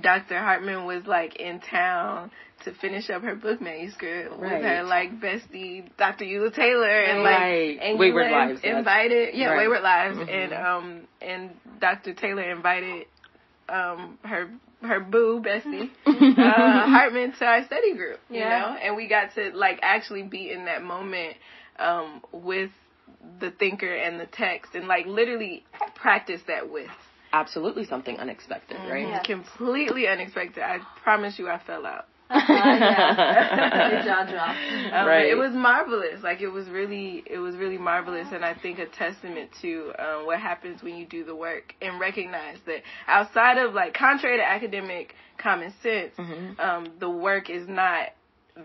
dr 0.00 0.38
hartman 0.38 0.84
was 0.84 1.04
like 1.06 1.36
in 1.36 1.60
town 1.60 2.30
to 2.64 2.72
finish 2.74 3.10
up 3.10 3.22
her 3.22 3.34
book 3.34 3.60
manuscript 3.60 4.38
with 4.38 4.50
her 4.50 4.82
like 4.84 5.18
bestie 5.20 5.84
dr 5.98 6.24
ula 6.24 6.50
taylor 6.50 6.88
and 7.04 7.22
like 7.22 7.38
Right. 7.38 7.78
and 7.80 7.98
Wayward 7.98 8.26
Eula 8.26 8.48
Lives, 8.48 8.60
yes. 8.62 8.76
invited 8.78 9.34
yeah 9.34 9.46
Right. 9.48 9.56
wayward 9.58 9.82
lives 9.82 10.18
Mhm. 10.18 10.28
and 10.44 10.52
um 10.52 11.00
and 11.20 11.50
dr 11.80 12.12
taylor 12.14 12.50
invited 12.50 13.06
um 13.68 14.18
her 14.24 14.50
her 14.82 15.00
boo 15.00 15.40
bestie 15.40 15.90
uh, 16.06 16.88
Hartman 16.88 17.32
to 17.38 17.44
our 17.44 17.64
study 17.64 17.94
group, 17.94 18.20
you 18.30 18.40
Yeah. 18.40 18.48
know, 18.58 18.76
and 18.82 18.96
we 18.96 19.06
got 19.08 19.34
to 19.36 19.50
like 19.54 19.78
actually 19.82 20.22
be 20.24 20.50
in 20.50 20.64
that 20.64 20.82
moment 20.82 21.36
um, 21.78 22.22
with 22.32 22.70
the 23.40 23.50
thinker 23.52 23.92
and 23.94 24.18
the 24.20 24.26
text, 24.26 24.74
and 24.74 24.88
like 24.88 25.06
literally 25.06 25.64
practice 25.94 26.40
that 26.48 26.70
with. 26.70 26.88
Absolutely 27.32 27.84
something 27.86 28.18
unexpected, 28.18 28.76
right? 28.88 29.06
Yeah. 29.08 29.22
Completely 29.22 30.06
unexpected. 30.06 30.62
I 30.62 30.80
promise 31.02 31.38
you, 31.38 31.48
I 31.48 31.58
fell 31.64 31.86
out. 31.86 32.06
Yeah. 32.34 33.90
Your 33.92 34.02
jaw 34.02 34.24
dropped. 34.30 34.58
Um, 34.92 35.06
Right. 35.06 35.26
It 35.26 35.36
was 35.36 35.52
marvelous. 35.52 36.22
Like 36.22 36.40
it 36.40 36.48
was 36.48 36.68
really, 36.68 37.22
it 37.26 37.38
was 37.38 37.56
really 37.56 37.78
marvelous, 37.78 38.28
and 38.32 38.44
I 38.44 38.54
think 38.54 38.78
a 38.78 38.86
testament 38.86 39.50
to 39.62 39.92
um, 39.98 40.26
what 40.26 40.38
happens 40.40 40.82
when 40.82 40.96
you 40.96 41.06
do 41.06 41.24
the 41.24 41.34
work 41.34 41.74
and 41.82 41.98
recognize 42.00 42.58
that 42.66 42.82
outside 43.06 43.58
of 43.58 43.74
like 43.74 43.94
contrary 43.94 44.38
to 44.38 44.44
academic 44.46 45.14
common 45.38 45.72
sense, 45.82 46.14
Mhm. 46.18 46.60
um, 46.60 46.86
the 47.00 47.10
work 47.10 47.50
is 47.50 47.66
not 47.68 48.10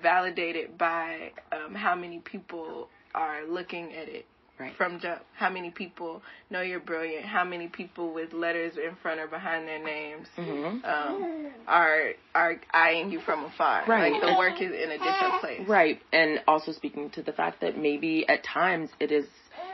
validated 0.01 0.77
by 0.77 1.31
um, 1.51 1.73
how 1.73 1.95
many 1.95 2.19
people 2.19 2.89
are 3.15 3.45
looking 3.47 3.93
at 3.95 4.07
it 4.09 4.25
Right. 4.59 4.75
from 4.75 4.99
jump. 4.99 5.21
How 5.35 5.49
many 5.51 5.69
people 5.69 6.23
know 6.49 6.61
you're 6.61 6.79
brilliant? 6.79 7.25
How 7.25 7.43
many 7.43 7.67
people 7.67 8.11
with 8.13 8.33
letters 8.33 8.73
in 8.77 8.95
front 9.03 9.19
or 9.19 9.27
behind 9.27 9.67
their 9.67 9.83
names 9.83 10.27
Mhm. 10.35 10.83
um, 10.83 11.51
are 11.67 12.13
are 12.33 12.55
eyeing 12.73 13.11
you 13.11 13.19
from 13.21 13.45
afar? 13.45 13.83
Right. 13.87 14.11
Like 14.13 14.21
the 14.21 14.35
work 14.35 14.59
is 14.59 14.71
in 14.71 14.89
a 14.91 14.97
different 14.97 15.41
place. 15.41 15.67
Right. 15.67 16.01
And 16.11 16.41
also 16.47 16.71
speaking 16.71 17.11
to 17.11 17.21
the 17.21 17.33
fact 17.33 17.61
that 17.61 17.77
maybe 17.77 18.27
at 18.27 18.43
times 18.43 18.89
it 18.99 19.11
is 19.11 19.27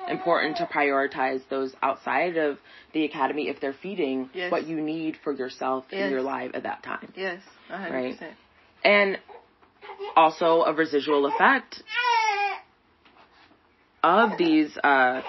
important 0.09 0.57
to 0.57 0.65
prioritize 0.65 1.41
those 1.49 1.73
outside 1.81 2.35
of 2.35 2.57
the 2.91 3.05
academy 3.05 3.47
if 3.47 3.61
they're 3.61 3.71
feeding 3.81 4.29
Yes. 4.33 4.51
what 4.51 4.67
you 4.67 4.81
need 4.81 5.15
for 5.23 5.31
yourself 5.31 5.85
in 5.93 6.09
your 6.11 6.21
life 6.21 6.51
at 6.55 6.63
that 6.63 6.83
time. 6.83 7.13
Yes, 7.15 7.41
a 7.69 7.77
hundred 7.77 7.93
Right. 7.93 8.19
And 8.83 9.17
also 10.17 10.63
a 10.63 10.73
residual 10.73 11.25
effect 11.27 11.83
of 14.03 14.37
these 14.37 14.77
uh, 14.83 15.21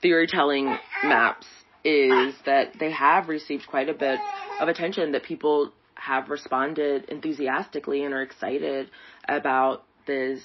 theory 0.00 0.26
telling 0.26 0.76
maps 1.04 1.46
is 1.84 2.34
that 2.46 2.78
they 2.78 2.92
have 2.92 3.28
received 3.28 3.66
quite 3.66 3.88
a 3.88 3.94
bit 3.94 4.20
of 4.60 4.68
attention 4.68 5.12
that 5.12 5.24
people 5.24 5.72
have 5.94 6.30
responded 6.30 7.04
enthusiastically 7.08 8.04
and 8.04 8.14
are 8.14 8.22
excited 8.22 8.90
about 9.28 9.84
this 10.06 10.40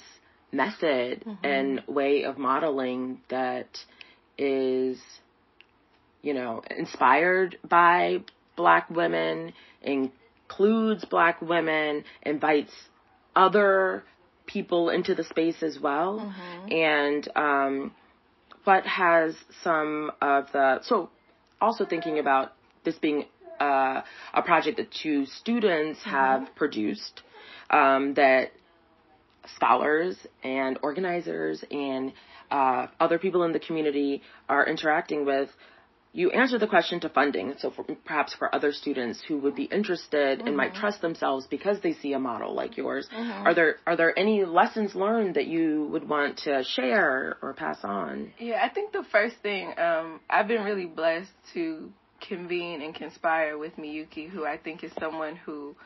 method 0.52 1.24
and 1.42 1.82
way 1.86 2.24
of 2.24 2.38
modeling 2.38 3.20
that 3.28 3.66
is 4.38 4.98
you 6.22 6.32
know 6.32 6.62
inspired 6.76 7.58
by 7.68 8.18
black 8.56 8.88
women 8.88 9.52
includes 9.82 11.04
black 11.04 11.42
women 11.42 12.02
invites 12.22 12.72
other 13.36 14.04
people 14.48 14.90
into 14.90 15.14
the 15.14 15.24
space 15.24 15.62
as 15.62 15.78
well. 15.80 16.34
And 16.70 17.28
um 17.36 17.92
but 18.64 18.84
has 18.84 19.34
some 19.62 20.10
of 20.20 20.46
the 20.52 20.80
so 20.82 21.10
also 21.60 21.86
thinking 21.86 22.18
about 22.18 22.52
this 22.84 22.96
being 22.96 23.24
uh, 23.60 24.02
a 24.34 24.42
project 24.42 24.76
that 24.76 24.88
two 25.02 25.26
students 25.26 26.00
have 26.04 26.48
produced 26.54 27.22
um, 27.70 28.14
that 28.14 28.52
scholars 29.56 30.16
and 30.42 30.78
organizers 30.82 31.64
and 31.70 32.12
uh, 32.50 32.86
other 33.00 33.18
people 33.18 33.42
in 33.44 33.52
the 33.52 33.58
community 33.58 34.22
are 34.48 34.66
interacting 34.66 35.24
with, 35.24 35.50
you 36.18 36.32
answer 36.32 36.58
the 36.58 36.66
question 36.66 36.98
to 36.98 37.08
funding. 37.08 37.54
So 37.58 37.70
for, 37.70 37.84
perhaps 38.04 38.34
for 38.34 38.52
other 38.52 38.72
students 38.72 39.22
who 39.26 39.38
would 39.38 39.54
be 39.54 39.64
interested 39.64 40.38
mm-hmm. 40.38 40.48
and 40.48 40.56
might 40.56 40.72
mm-hmm. 40.72 40.80
trust 40.80 41.00
themselves 41.00 41.46
because 41.46 41.80
they 41.80 41.92
see 41.92 42.12
a 42.12 42.18
model 42.18 42.54
like 42.54 42.76
yours, 42.76 43.08
mm-hmm. 43.14 43.46
are 43.46 43.54
there 43.54 43.76
are 43.86 43.96
there 43.96 44.18
any 44.18 44.44
lessons 44.44 44.96
learned 44.96 45.36
that 45.36 45.46
you 45.46 45.88
would 45.92 46.08
want 46.08 46.38
to 46.38 46.64
share 46.64 47.36
or 47.40 47.54
pass 47.54 47.78
on? 47.84 48.32
Yeah, 48.38 48.60
I 48.62 48.68
think 48.68 48.92
the 48.92 49.04
first 49.12 49.36
thing 49.42 49.72
um, 49.78 50.20
I've 50.28 50.48
been 50.48 50.64
really 50.64 50.86
blessed 50.86 51.30
to 51.54 51.92
convene 52.26 52.82
and 52.82 52.92
conspire 52.94 53.56
with 53.56 53.76
Miyuki, 53.76 54.28
who 54.28 54.44
I 54.44 54.56
think 54.56 54.82
is 54.82 54.90
someone 54.98 55.36
who 55.36 55.76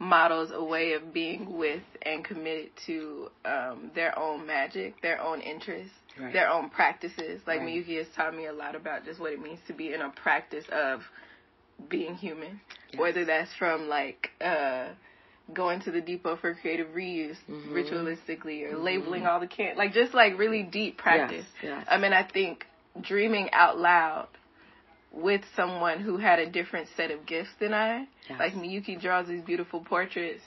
models 0.00 0.50
a 0.52 0.64
way 0.64 0.94
of 0.94 1.12
being 1.12 1.58
with 1.58 1.82
and 2.02 2.24
committed 2.24 2.70
to 2.86 3.28
um, 3.44 3.90
their 3.94 4.18
own 4.18 4.46
magic, 4.46 5.00
their 5.02 5.20
own 5.20 5.40
interests, 5.42 5.94
right. 6.18 6.32
their 6.32 6.48
own 6.48 6.70
practices. 6.70 7.42
Like 7.46 7.60
right. 7.60 7.68
Miyuki 7.68 7.98
has 7.98 8.06
taught 8.16 8.34
me 8.34 8.46
a 8.46 8.52
lot 8.52 8.74
about 8.74 9.04
just 9.04 9.20
what 9.20 9.32
it 9.32 9.40
means 9.40 9.60
to 9.66 9.74
be 9.74 9.92
in 9.92 10.00
a 10.00 10.08
practice 10.08 10.64
of 10.72 11.02
being 11.88 12.14
human, 12.14 12.60
yes. 12.90 12.98
whether 12.98 13.26
that's 13.26 13.50
from 13.58 13.88
like 13.88 14.30
uh, 14.40 14.88
going 15.52 15.82
to 15.82 15.90
the 15.90 16.00
depot 16.00 16.36
for 16.36 16.54
creative 16.54 16.88
reuse 16.88 17.36
mm-hmm. 17.48 17.72
ritualistically 17.72 18.64
or 18.64 18.72
mm-hmm. 18.74 18.82
labeling 18.82 19.26
all 19.26 19.38
the 19.38 19.46
can 19.46 19.76
like 19.76 19.92
just 19.92 20.14
like 20.14 20.38
really 20.38 20.62
deep 20.62 20.96
practice. 20.96 21.44
Yes. 21.62 21.72
Yes. 21.76 21.86
I 21.90 21.98
mean, 21.98 22.14
I 22.14 22.26
think 22.26 22.64
dreaming 23.02 23.50
out 23.52 23.78
loud 23.78 24.28
with 25.12 25.42
someone 25.56 26.00
who 26.00 26.16
had 26.16 26.38
a 26.38 26.48
different 26.48 26.88
set 26.96 27.10
of 27.10 27.26
gifts 27.26 27.50
than 27.58 27.74
I. 27.74 28.06
Yes. 28.28 28.38
Like 28.38 28.52
Miyuki 28.54 29.00
draws 29.00 29.26
these 29.28 29.42
beautiful 29.42 29.80
portraits. 29.80 30.42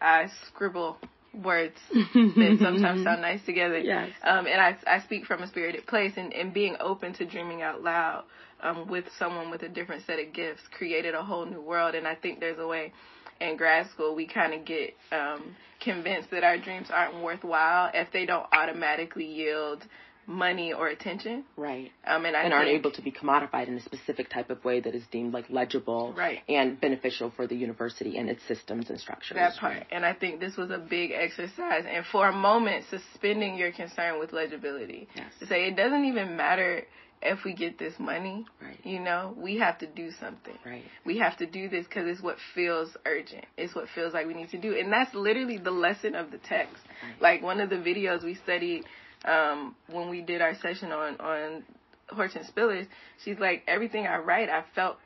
I 0.00 0.26
scribble 0.46 0.96
words 1.32 1.76
that 1.92 2.58
sometimes 2.60 3.04
sound 3.04 3.22
nice 3.22 3.44
together. 3.44 3.78
Yes. 3.78 4.10
Um, 4.24 4.46
and 4.46 4.60
I, 4.60 4.76
I 4.86 5.00
speak 5.00 5.26
from 5.26 5.42
a 5.42 5.46
spirited 5.46 5.86
place 5.86 6.12
and, 6.16 6.32
and 6.32 6.52
being 6.52 6.76
open 6.80 7.12
to 7.14 7.26
dreaming 7.26 7.62
out 7.62 7.82
loud 7.82 8.24
um, 8.60 8.88
with 8.88 9.04
someone 9.18 9.50
with 9.50 9.62
a 9.62 9.68
different 9.68 10.04
set 10.04 10.18
of 10.18 10.32
gifts 10.32 10.62
created 10.76 11.14
a 11.14 11.22
whole 11.22 11.46
new 11.46 11.60
world. 11.60 11.94
And 11.94 12.06
I 12.06 12.14
think 12.14 12.40
there's 12.40 12.58
a 12.58 12.66
way 12.66 12.92
in 13.40 13.56
grad 13.56 13.88
school 13.90 14.16
we 14.16 14.26
kind 14.26 14.52
of 14.52 14.64
get 14.64 14.94
um, 15.12 15.54
convinced 15.80 16.30
that 16.30 16.42
our 16.42 16.58
dreams 16.58 16.88
aren't 16.92 17.22
worthwhile 17.22 17.90
if 17.94 18.10
they 18.12 18.26
don't 18.26 18.46
automatically 18.52 19.26
yield 19.26 19.84
money 20.28 20.74
or 20.74 20.88
attention. 20.88 21.42
Right. 21.56 21.90
Um, 22.06 22.26
and 22.26 22.36
I 22.36 22.42
and 22.42 22.52
aren't 22.52 22.68
able 22.68 22.90
to 22.92 23.02
be 23.02 23.10
commodified 23.10 23.66
in 23.66 23.76
a 23.76 23.80
specific 23.80 24.28
type 24.28 24.50
of 24.50 24.62
way 24.64 24.78
that 24.80 24.94
is 24.94 25.02
deemed 25.10 25.32
like 25.32 25.46
legible 25.48 26.14
right. 26.16 26.40
and 26.48 26.78
beneficial 26.80 27.32
for 27.34 27.46
the 27.46 27.56
university 27.56 28.18
and 28.18 28.28
its 28.28 28.42
systems 28.46 28.90
and 28.90 29.00
structures. 29.00 29.36
That 29.36 29.56
part. 29.56 29.86
And 29.90 30.04
I 30.04 30.12
think 30.12 30.38
this 30.38 30.56
was 30.56 30.70
a 30.70 30.78
big 30.78 31.12
exercise. 31.12 31.84
And 31.90 32.04
for 32.12 32.28
a 32.28 32.32
moment, 32.32 32.84
suspending 32.90 33.56
your 33.56 33.72
concern 33.72 34.20
with 34.20 34.32
legibility. 34.32 35.08
Yes. 35.16 35.32
To 35.40 35.46
say 35.46 35.66
it 35.66 35.76
doesn't 35.76 36.04
even 36.04 36.36
matter 36.36 36.84
if 37.20 37.42
we 37.44 37.52
get 37.52 37.78
this 37.78 37.94
money, 37.98 38.46
right. 38.62 38.78
you 38.84 39.00
know, 39.00 39.34
we 39.36 39.58
have 39.58 39.78
to 39.78 39.86
do 39.86 40.10
something. 40.20 40.56
Right. 40.64 40.84
We 41.04 41.18
have 41.18 41.36
to 41.38 41.46
do 41.46 41.68
this 41.68 41.86
because 41.86 42.06
it's 42.06 42.22
what 42.22 42.36
feels 42.54 42.96
urgent. 43.06 43.44
It's 43.56 43.74
what 43.74 43.86
feels 43.94 44.12
like 44.12 44.26
we 44.26 44.34
need 44.34 44.50
to 44.50 44.60
do. 44.60 44.76
And 44.78 44.92
that's 44.92 45.12
literally 45.14 45.58
the 45.58 45.70
lesson 45.70 46.14
of 46.14 46.30
the 46.30 46.38
text. 46.38 46.76
Right. 47.02 47.20
Like 47.20 47.42
one 47.42 47.60
of 47.60 47.70
the 47.70 47.76
videos 47.76 48.22
we 48.22 48.34
studied 48.34 48.84
um, 49.24 49.74
when 49.90 50.08
we 50.08 50.20
did 50.20 50.40
our 50.42 50.54
session 50.54 50.92
on 50.92 51.16
on 51.20 51.64
Hortense 52.10 52.50
Spillers, 52.54 52.86
she's 53.24 53.38
like, 53.38 53.64
everything 53.66 54.06
I 54.06 54.18
write, 54.18 54.48
I 54.48 54.64
felt 54.74 54.96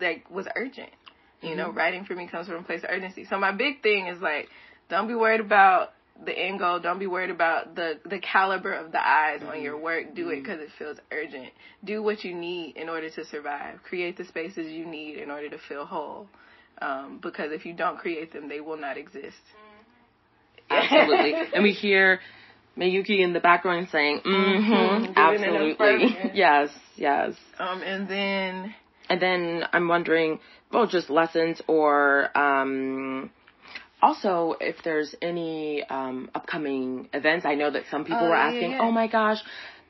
like 0.00 0.30
was 0.30 0.46
urgent. 0.56 0.90
You 1.40 1.50
mm-hmm. 1.50 1.58
know, 1.58 1.70
writing 1.70 2.04
for 2.04 2.14
me 2.14 2.26
comes 2.26 2.46
from 2.46 2.56
a 2.56 2.62
place 2.62 2.82
of 2.82 2.90
urgency. 2.90 3.26
So 3.28 3.38
my 3.38 3.52
big 3.52 3.82
thing 3.82 4.06
is 4.06 4.20
like, 4.20 4.48
don't 4.88 5.08
be 5.08 5.14
worried 5.14 5.40
about 5.40 5.90
the 6.24 6.32
end 6.32 6.60
goal. 6.60 6.78
Don't 6.80 6.98
be 6.98 7.06
worried 7.06 7.30
about 7.30 7.74
the 7.74 7.98
the 8.04 8.20
caliber 8.20 8.72
of 8.72 8.92
the 8.92 9.06
eyes 9.06 9.40
mm-hmm. 9.40 9.50
on 9.50 9.62
your 9.62 9.78
work. 9.78 10.14
Do 10.14 10.30
it 10.30 10.36
because 10.36 10.58
mm-hmm. 10.58 10.64
it 10.64 10.70
feels 10.78 10.98
urgent. 11.10 11.52
Do 11.84 12.02
what 12.02 12.24
you 12.24 12.34
need 12.34 12.76
in 12.76 12.88
order 12.88 13.10
to 13.10 13.24
survive. 13.26 13.82
Create 13.82 14.16
the 14.16 14.24
spaces 14.24 14.70
you 14.70 14.86
need 14.86 15.18
in 15.18 15.30
order 15.30 15.48
to 15.50 15.58
feel 15.68 15.84
whole. 15.84 16.28
Um, 16.80 17.20
because 17.22 17.52
if 17.52 17.64
you 17.66 17.72
don't 17.72 17.98
create 17.98 18.32
them, 18.32 18.48
they 18.48 18.60
will 18.60 18.76
not 18.76 18.96
exist. 18.96 19.36
Absolutely. 20.70 21.34
and 21.54 21.62
we 21.62 21.72
hear 21.72 22.20
Miyuki 22.76 23.20
in 23.20 23.32
the 23.32 23.40
background 23.40 23.88
saying, 23.90 24.20
mm-hmm, 24.24 24.72
mm-hmm 24.72 25.12
absolutely. 25.16 26.30
yes, 26.34 26.70
yes. 26.96 27.34
Um, 27.58 27.82
and 27.82 28.08
then. 28.08 28.74
And 29.08 29.20
then 29.20 29.64
I'm 29.72 29.86
wondering, 29.86 30.40
well, 30.72 30.86
just 30.86 31.10
lessons 31.10 31.60
or, 31.68 32.36
um, 32.36 33.30
also 34.02 34.56
if 34.60 34.76
there's 34.82 35.14
any, 35.20 35.84
um, 35.84 36.30
upcoming 36.34 37.08
events. 37.12 37.44
I 37.46 37.54
know 37.54 37.70
that 37.70 37.84
some 37.90 38.04
people 38.04 38.26
uh, 38.26 38.28
were 38.28 38.34
asking, 38.34 38.72
yeah, 38.72 38.76
yeah. 38.78 38.82
oh 38.82 38.90
my 38.90 39.06
gosh, 39.06 39.38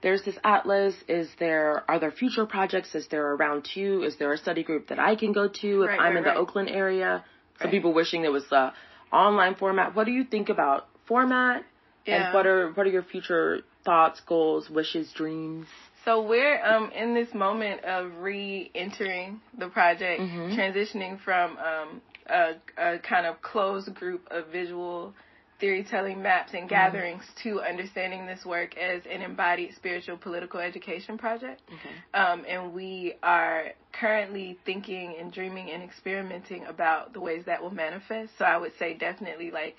there's 0.03 0.23
this 0.25 0.37
atlas. 0.45 0.95
Is 1.09 1.29
there, 1.39 1.85
are 1.89 1.99
there 1.99 2.11
future 2.11 2.45
projects? 2.45 2.95
Is 2.95 3.07
there 3.09 3.33
a 3.33 3.37
round 3.37 3.67
two? 3.73 4.03
Is 4.03 4.17
there 4.19 4.33
a 4.33 4.39
study 4.39 4.63
group 4.63 4.89
that 4.89 4.99
I 4.99 5.15
can 5.15 5.33
go 5.33 5.49
to 5.49 5.83
if 5.83 5.89
right, 5.89 5.99
I'm 5.99 6.07
right, 6.13 6.17
in 6.17 6.25
the 6.25 6.31
right. 6.31 6.37
Oakland 6.37 6.69
area? 6.69 7.25
Some 7.63 7.71
people 7.71 7.95
wishing 7.95 8.23
there 8.23 8.33
was 8.33 8.51
a 8.51 8.75
online 9.13 9.55
format. 9.55 9.95
What 9.95 10.07
do 10.07 10.13
you 10.13 10.25
think 10.25 10.49
about 10.49 10.89
format 11.07 11.65
yeah. 12.07 12.27
And 12.27 12.35
what 12.35 12.47
are 12.47 12.71
what 12.73 12.87
are 12.87 12.91
your 12.91 13.03
future 13.03 13.61
thoughts, 13.85 14.21
goals, 14.27 14.69
wishes, 14.71 15.13
dreams? 15.13 15.67
So 16.05 16.23
we're 16.23 16.63
um, 16.65 16.91
in 16.93 17.15
this 17.15 17.33
moment 17.33 17.83
of 17.85 18.13
re-entering 18.19 19.41
the 19.59 19.69
project, 19.69 20.21
mm-hmm. 20.21 20.59
transitioning 20.59 21.19
from 21.21 21.57
um, 21.57 22.03
a, 22.27 22.53
a, 22.77 22.99
kind 22.99 23.27
of 23.27 23.41
closed 23.41 23.95
group 23.95 24.29
of 24.31 24.49
visual 24.49 25.15
theory 25.61 25.83
telling 25.89 26.21
maps 26.21 26.53
and 26.53 26.63
mm-hmm. 26.63 26.69
gatherings 26.69 27.23
mm-hmm. 27.23 27.49
to 27.49 27.63
understanding 27.63 28.27
this 28.27 28.45
work 28.45 28.77
as 28.77 29.03
an 29.11 29.23
embodied 29.23 29.75
spiritual 29.77 30.19
political 30.19 30.61
education 30.61 31.17
project. 31.17 31.63
Okay. 31.69 32.23
Um, 32.23 32.45
and 32.47 32.75
we 32.75 33.15
are 33.23 33.69
currently 33.99 34.59
thinking 34.67 35.17
and 35.19 35.33
dreaming 35.33 35.71
and 35.71 35.83
experimenting 35.83 36.67
about 36.67 37.15
the 37.15 37.21
ways 37.21 37.45
that 37.47 37.63
will 37.63 37.71
manifest. 37.71 38.33
So 38.39 38.45
I 38.45 38.59
would 38.59 38.73
say 38.79 38.93
definitely 38.93 39.51
like 39.51 39.77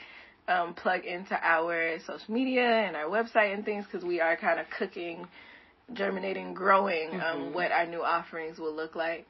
um, 0.47 0.73
plug 0.73 1.05
into 1.05 1.36
our 1.41 1.97
social 2.05 2.34
media 2.34 2.67
and 2.67 2.95
our 2.95 3.05
website 3.05 3.53
and 3.53 3.65
things 3.65 3.86
because 3.86 4.05
we 4.05 4.21
are 4.21 4.38
kind 4.38 4.60
of 4.60 4.67
cooking, 4.77 5.27
germinating, 5.93 6.53
growing 6.53 7.13
um, 7.13 7.19
mm-hmm. 7.19 7.53
what 7.53 7.71
our 7.71 7.86
new 7.88 8.03
offerings 8.03 8.60
will 8.60 8.73
look 8.73 8.95
like. 8.95 9.25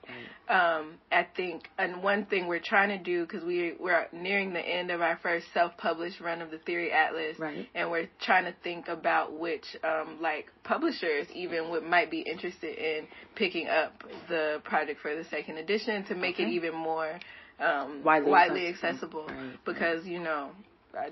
Um, 0.49 0.95
I 1.11 1.25
think, 1.35 1.69
and 1.77 2.03
one 2.03 2.25
thing 2.25 2.47
we're 2.47 2.59
trying 2.59 2.89
to 2.89 3.01
do 3.01 3.25
because 3.25 3.43
we 3.43 3.75
we're 3.79 4.07
nearing 4.11 4.53
the 4.53 4.59
end 4.59 4.91
of 4.91 5.01
our 5.01 5.17
first 5.23 5.47
self-published 5.53 6.19
run 6.19 6.41
of 6.41 6.51
the 6.51 6.57
Theory 6.59 6.91
Atlas, 6.91 7.39
right. 7.39 7.67
and 7.73 7.89
we're 7.89 8.09
trying 8.21 8.45
to 8.45 8.53
think 8.63 8.87
about 8.87 9.37
which 9.37 9.65
um, 9.83 10.17
like 10.21 10.47
publishers 10.63 11.27
even 11.33 11.69
would 11.71 11.83
might 11.83 12.11
be 12.11 12.19
interested 12.19 12.77
in 12.77 13.07
picking 13.35 13.67
up 13.67 14.03
the 14.27 14.61
project 14.65 14.99
for 15.01 15.15
the 15.15 15.23
second 15.25 15.57
edition 15.57 16.03
to 16.05 16.15
make 16.15 16.35
okay. 16.35 16.43
it 16.43 16.49
even 16.49 16.75
more 16.75 17.19
um, 17.59 18.01
widely, 18.03 18.29
widely 18.29 18.67
accessible, 18.67 19.23
accessible. 19.23 19.49
Right. 19.49 19.65
because 19.65 20.05
you 20.05 20.19
know 20.19 20.51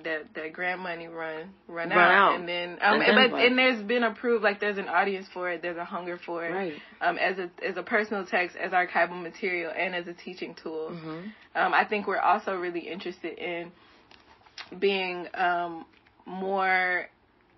that 0.04 0.26
that 0.34 0.54
grant 0.54 0.82
money 0.82 1.08
run 1.08 1.50
run, 1.68 1.90
run 1.90 1.92
out. 1.92 2.12
out. 2.12 2.40
and 2.40 2.48
then 2.48 2.78
um 2.82 3.02
and, 3.02 3.18
then 3.18 3.32
but 3.32 3.40
and 3.40 3.58
there's 3.58 3.84
been 3.84 4.04
approved 4.04 4.44
like 4.44 4.60
there's 4.60 4.78
an 4.78 4.88
audience 4.88 5.28
for 5.34 5.50
it 5.52 5.62
there's 5.62 5.78
a 5.78 5.86
hunger 5.86 6.20
for 6.26 6.46
it 6.46 6.52
right. 6.52 6.74
um 7.02 7.18
as 7.18 7.38
a 7.38 7.50
as 7.66 7.78
a 7.78 7.84
personal 7.84 8.26
text 8.26 8.56
as 8.56 8.72
archival 8.72 9.22
material 9.22 9.72
and 9.78 9.94
as 9.94 10.08
a 10.08 10.14
teaching 10.14 10.56
tool 10.62 10.90
mm-hmm. 10.92 11.28
um 11.56 11.74
I 11.74 11.86
think 11.86 12.08
we're 12.08 12.20
also 12.20 12.56
really 12.56 12.88
interested 12.88 13.38
in 13.38 13.72
being 14.80 15.28
um 15.34 15.86
more 16.26 17.10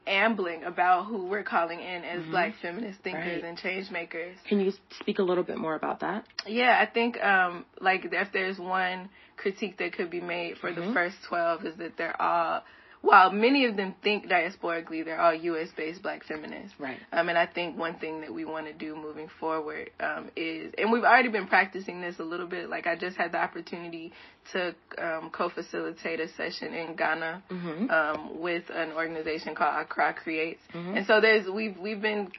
ambling 0.08 0.64
about 0.64 1.06
who 1.06 1.26
we're 1.26 1.44
calling 1.44 1.80
in 1.80 2.04
as 2.04 2.22
mm-hmm. 2.22 2.32
black 2.32 2.54
feminist 2.62 3.00
thinkers 3.02 3.42
right. 3.42 3.44
and 3.44 3.58
change 3.58 3.90
makers. 3.90 4.38
Can 4.48 4.60
you 4.60 4.72
speak 5.00 5.20
a 5.20 5.24
little 5.24 5.44
bit 5.44 5.58
more 5.58 5.76
about 5.76 6.02
that? 6.02 6.26
Yeah, 6.46 6.78
I 6.80 6.92
think 6.92 7.22
um 7.22 7.66
like 7.80 8.06
if 8.12 8.28
there's 8.32 8.60
one 8.60 9.10
critique 9.38 9.78
that 9.80 9.94
could 9.94 10.10
be 10.10 10.22
made 10.22 10.58
for 10.58 10.72
mm-hmm. 10.72 10.88
the 10.88 10.94
first 10.94 11.18
12 11.28 11.66
is 11.66 11.76
that 11.78 11.98
they're 11.98 12.20
all 12.22 12.64
while 13.06 13.32
many 13.32 13.66
of 13.66 13.78
them 13.78 13.94
think 14.04 14.26
diasporically, 14.26 15.06
they're 15.06 15.22
all 15.22 15.34
U.S. 15.34 15.70
based 15.78 16.02
black 16.02 16.24
feminists. 16.26 16.74
Right. 16.80 16.98
Um, 17.12 17.30
and 17.30 17.38
I 17.38 17.46
think 17.46 17.78
one 17.78 18.00
thing 18.00 18.22
that 18.22 18.34
we 18.34 18.46
want 18.46 18.66
to 18.66 18.74
do 18.74 18.96
moving 18.96 19.30
forward 19.40 19.92
um, 20.00 20.32
is, 20.36 20.74
and 20.80 20.92
we've 20.92 21.04
already 21.04 21.30
been 21.30 21.46
practicing 21.46 22.02
this 22.02 22.18
a 22.18 22.24
little 22.24 22.48
bit. 22.48 22.68
Like 22.68 22.88
I 22.88 22.96
just 22.96 23.16
had 23.16 23.32
the 23.32 23.38
opportunity 23.38 24.12
to 24.54 24.74
um, 24.98 25.30
co-facilitate 25.32 26.20
a 26.20 26.28
session 26.30 26.74
in 26.74 26.96
Ghana 26.96 27.44
mm-hmm. 27.52 27.90
um, 27.92 28.42
with 28.42 28.64
an 28.74 28.94
organization 28.94 29.54
called 29.54 29.76
Accra 29.82 30.16
Creates. 30.16 30.62
Mm-hmm. 30.74 30.98
And 30.98 31.06
so 31.06 31.22
there's 31.22 31.48
we've 31.48 31.78
we've 31.78 32.02
been 32.02 32.32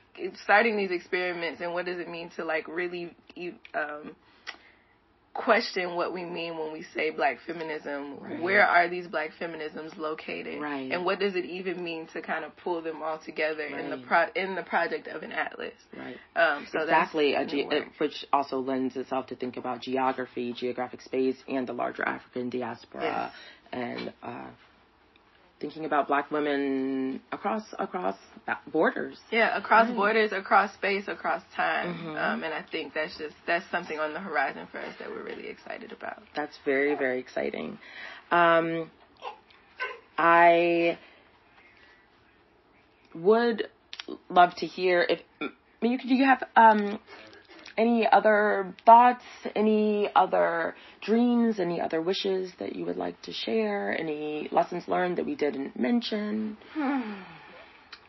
starting 0.42 0.76
these 0.76 0.90
experiments, 0.90 1.60
and 1.60 1.74
what 1.74 1.86
does 1.86 2.00
it 2.00 2.08
mean 2.08 2.30
to 2.36 2.44
like 2.44 2.66
really 2.66 3.14
um, 3.72 4.16
question 5.36 5.94
what 5.94 6.12
we 6.12 6.24
mean 6.24 6.58
when 6.58 6.72
we 6.72 6.84
say 6.94 7.10
black 7.10 7.38
feminism. 7.46 8.18
Right. 8.20 8.40
Where 8.40 8.66
are 8.66 8.88
these 8.88 9.06
black 9.06 9.30
feminisms 9.40 9.96
located? 9.96 10.60
Right. 10.60 10.90
And 10.90 11.04
what 11.04 11.18
does 11.18 11.36
it 11.36 11.44
even 11.44 11.82
mean 11.82 12.08
to 12.12 12.22
kind 12.22 12.44
of 12.44 12.56
pull 12.56 12.82
them 12.82 13.02
all 13.02 13.18
together 13.18 13.68
right. 13.70 13.84
in 13.84 13.90
the 13.90 13.98
pro- 14.06 14.30
in 14.34 14.54
the 14.54 14.62
project 14.62 15.06
of 15.08 15.22
an 15.22 15.32
atlas? 15.32 15.74
Right. 15.96 16.16
Um, 16.34 16.66
so 16.72 16.82
exactly, 16.82 17.34
ge- 17.46 17.66
which 17.98 18.24
also 18.32 18.58
lends 18.58 18.96
itself 18.96 19.26
to 19.28 19.36
think 19.36 19.56
about 19.56 19.82
geography, 19.82 20.52
geographic 20.52 21.02
space, 21.02 21.36
and 21.48 21.66
the 21.66 21.72
larger 21.72 22.02
African 22.02 22.50
diaspora, 22.50 23.02
yes. 23.02 23.32
and 23.72 24.12
uh, 24.22 24.46
thinking 25.60 25.84
about 25.84 26.06
black 26.08 26.30
women 26.30 27.20
across 27.32 27.62
across 27.78 28.16
borders. 28.72 29.18
Yeah, 29.30 29.56
across 29.56 29.88
right. 29.88 29.96
borders, 29.96 30.32
across 30.32 30.72
space, 30.74 31.04
across 31.08 31.42
time. 31.54 31.94
Mm-hmm. 31.94 32.08
Um, 32.08 32.42
and 32.44 32.52
I 32.52 32.64
think 32.70 32.94
that's 32.94 33.16
just 33.18 33.34
that's 33.46 33.64
something 33.70 33.98
on 33.98 34.12
the 34.12 34.20
horizon 34.20 34.66
for 34.70 34.78
us 34.78 34.94
that 34.98 35.08
we're 35.08 35.24
really 35.24 35.48
excited 35.48 35.92
about. 35.92 36.22
That's 36.34 36.56
very 36.64 36.94
very 36.94 37.20
exciting. 37.20 37.78
Um, 38.30 38.90
I 40.18 40.98
would 43.14 43.68
love 44.28 44.54
to 44.56 44.66
hear 44.66 45.06
if 45.08 45.20
you 45.82 45.98
do 45.98 46.14
you 46.14 46.24
have 46.24 46.42
um, 46.56 46.98
any 47.76 48.06
other 48.10 48.74
thoughts, 48.84 49.24
any 49.54 50.08
other 50.14 50.74
dreams, 51.02 51.60
any 51.60 51.80
other 51.80 52.00
wishes 52.00 52.52
that 52.58 52.74
you 52.74 52.84
would 52.84 52.96
like 52.96 53.20
to 53.22 53.32
share, 53.32 53.98
any 53.98 54.48
lessons 54.50 54.88
learned 54.88 55.18
that 55.18 55.26
we 55.26 55.34
didn't 55.34 55.78
mention? 55.78 56.56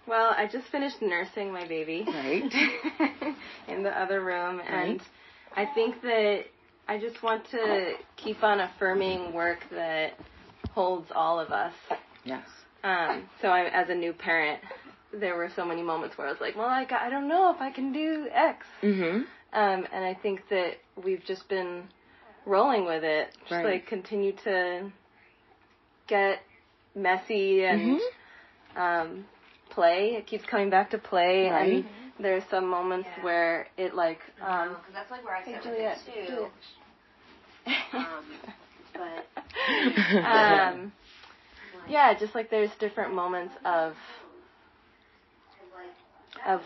Well, 0.07 0.33
I 0.37 0.47
just 0.49 0.67
finished 0.67 1.01
nursing 1.01 1.51
my 1.51 1.67
baby. 1.67 2.05
Right. 2.07 2.49
in 3.67 3.83
the 3.83 3.89
other 3.89 4.23
room. 4.23 4.61
And 4.65 5.01
I 5.55 5.65
think 5.75 6.01
that 6.01 6.45
I 6.87 6.97
just 6.97 7.21
want 7.21 7.49
to 7.51 7.93
keep 8.15 8.41
on 8.41 8.61
affirming 8.61 9.33
work 9.33 9.59
that 9.71 10.13
holds 10.71 11.07
all 11.13 11.39
of 11.39 11.49
us. 11.49 11.73
Yes. 12.23 12.45
Um, 12.83 13.29
so 13.41 13.49
I, 13.49 13.65
as 13.65 13.89
a 13.89 13.95
new 13.95 14.13
parent, 14.13 14.61
there 15.13 15.35
were 15.35 15.49
so 15.55 15.65
many 15.65 15.81
moments 15.81 16.17
where 16.17 16.27
I 16.27 16.31
was 16.31 16.39
like, 16.39 16.55
well, 16.55 16.67
I, 16.67 16.85
I 16.89 17.09
don't 17.09 17.27
know 17.27 17.53
if 17.53 17.59
I 17.59 17.71
can 17.71 17.91
do 17.91 18.27
X. 18.31 18.65
Mm-hmm. 18.81 19.23
Um, 19.53 19.87
and 19.93 20.03
I 20.03 20.13
think 20.13 20.41
that 20.49 20.73
we've 21.03 21.23
just 21.25 21.47
been 21.49 21.83
rolling 22.45 22.85
with 22.85 23.03
it. 23.03 23.29
Just 23.41 23.51
right. 23.51 23.65
like 23.65 23.87
continue 23.87 24.33
to 24.43 24.91
get 26.07 26.39
messy 26.95 27.63
and 27.63 27.99
mm-hmm. 27.99 28.81
um, 28.81 29.25
play. 29.69 30.15
It 30.17 30.27
keeps 30.27 30.45
coming 30.45 30.69
back 30.69 30.91
to 30.91 30.97
play. 30.97 31.49
Right. 31.49 31.73
And 31.73 31.85
there's 32.19 32.43
some 32.49 32.67
moments 32.67 33.07
yeah. 33.17 33.23
where 33.23 33.67
it 33.77 33.93
like 33.93 34.19
um 34.41 34.69
because 34.69 34.93
that's 34.93 35.11
like 35.11 35.23
where 35.23 35.35
I 35.35 35.45
sit 35.45 35.61
Juliet, 35.61 35.99
with 36.07 36.27
too. 36.27 36.47
um, 37.93 38.25
but 38.93 40.25
um 40.25 40.91
yeah, 41.89 42.17
just 42.17 42.35
like 42.35 42.49
there's 42.49 42.71
different 42.79 43.13
moments 43.13 43.53
of 43.65 43.93
of 46.45 46.61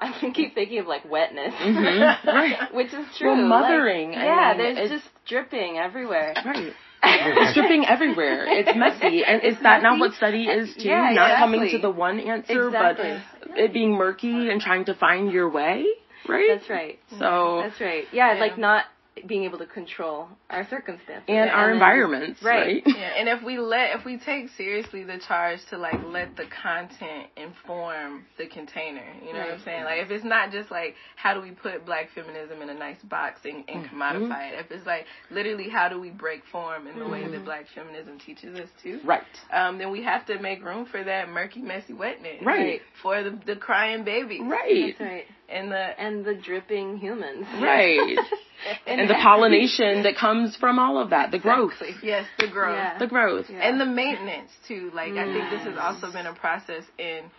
I 0.00 0.18
can 0.18 0.32
keep 0.32 0.54
thinking 0.54 0.78
of 0.78 0.86
like 0.86 1.04
wetness, 1.08 1.54
mm-hmm. 1.54 2.28
right? 2.28 2.72
Which 2.74 2.92
is 2.94 3.06
true. 3.18 3.36
Well, 3.36 3.46
mothering. 3.46 4.10
Like, 4.10 4.18
yeah, 4.18 4.52
I 4.54 4.56
mean, 4.56 4.74
there's 4.74 4.90
just 4.90 5.04
dripping 5.26 5.76
everywhere. 5.76 6.34
Right. 6.44 6.72
it's 7.02 7.54
dripping 7.58 7.84
everywhere. 7.86 8.46
It's 8.48 8.70
messy, 8.74 9.24
and 9.24 9.42
is 9.42 9.56
that 9.62 9.82
not 9.82 9.98
what 9.98 10.14
study 10.14 10.44
is 10.44 10.74
too? 10.74 10.88
Yeah, 10.88 11.10
not 11.12 11.30
exactly. 11.30 11.58
coming 11.58 11.70
to 11.72 11.78
the 11.78 11.90
one 11.90 12.18
answer, 12.20 12.68
exactly. 12.68 13.22
but 13.40 13.58
it 13.58 13.72
being 13.72 13.92
murky 13.92 14.48
and 14.48 14.60
trying 14.60 14.86
to 14.86 14.94
find 14.94 15.30
your 15.30 15.50
way. 15.50 15.84
Right. 16.28 16.48
That's 16.48 16.70
right. 16.70 16.98
So 17.18 17.62
that's 17.64 17.80
right. 17.80 18.04
Yeah, 18.12 18.34
yeah. 18.34 18.40
like 18.40 18.58
not 18.58 18.84
being 19.26 19.44
able 19.44 19.58
to 19.58 19.66
control 19.66 20.28
our 20.48 20.68
circumstances 20.68 21.24
and, 21.28 21.38
and 21.38 21.50
our 21.50 21.70
environments, 21.72 22.42
right? 22.42 22.82
right? 22.86 22.96
Yeah, 23.00 23.12
and 23.16 23.28
if 23.28 23.42
we 23.42 23.58
let, 23.58 23.98
if 23.98 24.04
we 24.04 24.18
take 24.18 24.48
seriously 24.56 25.04
the 25.04 25.18
charge 25.26 25.60
to 25.70 25.78
like 25.78 26.00
let 26.04 26.36
the 26.36 26.44
content 26.62 27.28
inform 27.36 28.24
the 28.38 28.46
container, 28.46 29.06
you 29.20 29.32
know 29.32 29.40
right. 29.40 29.50
what 29.50 29.58
I'm 29.58 29.64
saying? 29.64 29.84
Like 29.84 30.00
if 30.02 30.10
it's 30.10 30.24
not 30.24 30.52
just 30.52 30.70
like 30.70 30.94
how 31.16 31.34
do 31.34 31.40
we 31.40 31.50
put 31.52 31.86
black 31.86 32.08
feminism 32.14 32.62
in 32.62 32.68
a 32.68 32.74
nice 32.74 33.00
box 33.04 33.40
and, 33.44 33.64
and 33.68 33.84
mm-hmm. 33.84 34.00
commodify 34.00 34.52
it, 34.52 34.64
if 34.64 34.70
it's 34.70 34.86
like 34.86 35.06
literally 35.30 35.68
how 35.68 35.88
do 35.88 36.00
we 36.00 36.10
break 36.10 36.42
form 36.50 36.86
in 36.86 36.98
the 36.98 37.04
mm-hmm. 37.04 37.12
way 37.12 37.28
that 37.28 37.44
black 37.44 37.66
feminism 37.74 38.18
teaches 38.18 38.58
us 38.58 38.68
to, 38.82 39.00
right? 39.04 39.22
Um, 39.52 39.78
then 39.78 39.90
we 39.90 40.02
have 40.04 40.26
to 40.26 40.38
make 40.40 40.64
room 40.64 40.86
for 40.90 41.02
that 41.02 41.28
murky, 41.28 41.60
messy 41.60 41.92
wetness, 41.92 42.42
right? 42.44 42.58
right? 42.58 42.80
For 43.02 43.22
the 43.22 43.38
the 43.46 43.56
crying 43.56 44.04
baby, 44.04 44.40
right? 44.40 44.94
That's 44.98 45.00
right. 45.00 45.24
And 45.48 45.70
the 45.70 46.00
and 46.00 46.24
the 46.24 46.34
dripping 46.34 46.98
humans, 46.98 47.46
right? 47.60 48.18
and, 48.86 49.00
and 49.00 49.10
the 49.10 49.14
pollination 49.22 50.02
that 50.02 50.16
comes 50.16 50.56
from 50.56 50.78
all 50.78 51.00
of 51.00 51.10
that, 51.10 51.30
the 51.30 51.38
growth. 51.38 51.74
Yes, 52.02 52.26
the 52.38 52.48
growth. 52.48 52.76
Yeah. 52.76 52.98
The 52.98 53.06
growth. 53.06 53.46
Yeah. 53.48 53.58
And 53.58 53.80
the 53.80 53.86
maintenance 53.86 54.50
too. 54.66 54.90
Like 54.94 55.12
I 55.12 55.24
think 55.32 55.50
this 55.50 55.62
has 55.62 55.78
also 55.78 56.12
been 56.12 56.26
a 56.26 56.34
process 56.34 56.84
in 56.98 57.30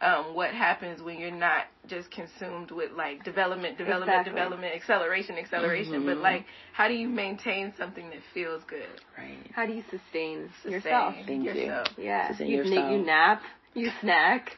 um, 0.00 0.34
what 0.34 0.52
happens 0.52 1.02
when 1.02 1.18
you're 1.18 1.30
not 1.30 1.64
just 1.88 2.10
consumed 2.10 2.70
with 2.70 2.92
like 2.92 3.24
development, 3.24 3.78
development, 3.78 4.10
exactly. 4.10 4.32
development, 4.32 4.74
acceleration, 4.74 5.36
acceleration, 5.36 5.94
mm-hmm. 5.94 6.06
but 6.06 6.16
like 6.18 6.44
how 6.72 6.86
do 6.88 6.94
you 6.94 7.08
maintain 7.08 7.72
something 7.76 8.08
that 8.10 8.20
feels 8.32 8.62
good? 8.68 8.86
Right. 9.16 9.50
How 9.54 9.66
do 9.66 9.72
you 9.72 9.82
sustain, 9.90 10.50
sustain 10.62 10.72
yourself? 10.72 11.14
Thank 11.26 11.44
yourself. 11.44 11.88
you. 11.96 12.04
Yeah. 12.04 12.28
Sustain 12.28 12.48
you, 12.48 12.56
yourself. 12.58 12.92
you 12.92 12.98
nap, 12.98 13.42
you 13.74 13.90
snack. 14.00 14.50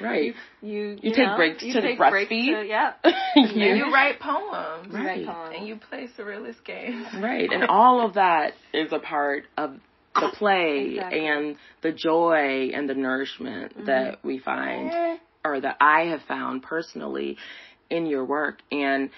Right. 0.00 0.34
You 0.60 0.70
you, 0.70 0.80
you, 0.80 0.98
you 1.02 1.10
take 1.14 1.26
know, 1.26 1.36
breaks 1.36 1.62
you 1.62 1.72
to 1.74 1.80
take 1.80 1.98
breastfeed. 1.98 2.62
To, 2.62 2.66
yeah. 2.66 2.94
you, 3.36 3.74
you 3.74 3.92
write 3.92 4.20
poems. 4.20 4.92
Right. 4.92 5.26
Write. 5.26 5.56
And 5.56 5.66
you 5.66 5.76
play 5.76 6.08
surrealist 6.18 6.64
games. 6.64 7.06
Right. 7.20 7.50
And 7.50 7.64
all 7.68 8.04
of 8.04 8.14
that 8.14 8.54
is 8.72 8.92
a 8.92 8.98
part 8.98 9.44
of 9.56 9.74
the 10.14 10.30
play 10.34 10.94
exactly. 10.94 11.26
and 11.26 11.56
the 11.82 11.92
joy 11.92 12.70
and 12.74 12.88
the 12.88 12.94
nourishment 12.94 13.74
mm-hmm. 13.74 13.86
that 13.86 14.24
we 14.24 14.38
find 14.38 15.18
or 15.44 15.60
that 15.60 15.76
I 15.80 16.02
have 16.06 16.22
found 16.22 16.62
personally 16.62 17.36
in 17.90 18.06
your 18.06 18.24
work. 18.24 18.60
And 18.72 19.10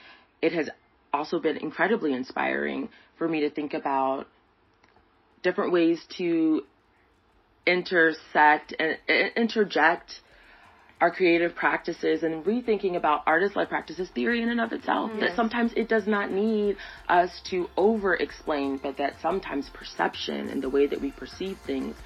it 0.42 0.52
has 0.52 0.68
also 1.12 1.38
been 1.38 1.56
incredibly 1.56 2.12
inspiring 2.12 2.88
for 3.18 3.28
me 3.28 3.40
to 3.40 3.50
think 3.50 3.74
about 3.74 4.26
different 5.42 5.72
ways 5.72 6.04
to 6.18 6.62
intersect 7.66 8.74
and 8.78 8.96
interject 9.36 10.20
our 11.00 11.11
creative 11.11 11.54
practices 11.54 12.22
and 12.22 12.44
rethinking 12.44 12.96
about 12.96 13.22
artist-led 13.26 13.68
practices 13.68 14.09
theory 14.11 14.42
in 14.42 14.48
and 14.48 14.61
of 14.61 14.72
itself. 14.72 15.11
Yes. 15.14 15.20
That 15.20 15.37
sometimes 15.37 15.72
it 15.76 15.88
does 15.88 16.06
not 16.06 16.30
need 16.30 16.76
us 17.09 17.42
to 17.50 17.68
over-explain, 17.76 18.78
but 18.78 18.96
that 18.96 19.14
sometimes 19.20 19.68
perception 19.68 20.48
and 20.48 20.62
the 20.62 20.70
way 20.70 20.87
that 20.87 21.00
we 21.00 21.11
perceive 21.12 21.59
things 21.66 21.96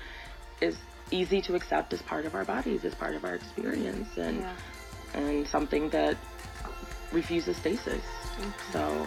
is 0.61 0.76
easy 1.12 1.40
to 1.42 1.55
accept 1.55 1.92
as 1.92 2.03
part 2.03 2.26
of 2.26 2.35
our 2.35 2.44
bodies, 2.44 2.85
as 2.85 2.94
part 2.94 3.14
of 3.14 3.24
our 3.24 3.35
experience, 3.35 4.09
and 4.16 4.40
yeah. 4.40 4.55
and 5.14 5.46
something 5.46 5.88
that 5.90 6.16
refuses 7.12 7.57
stasis. 7.57 8.03
Mm-hmm. 8.38 8.72
So. 8.72 9.07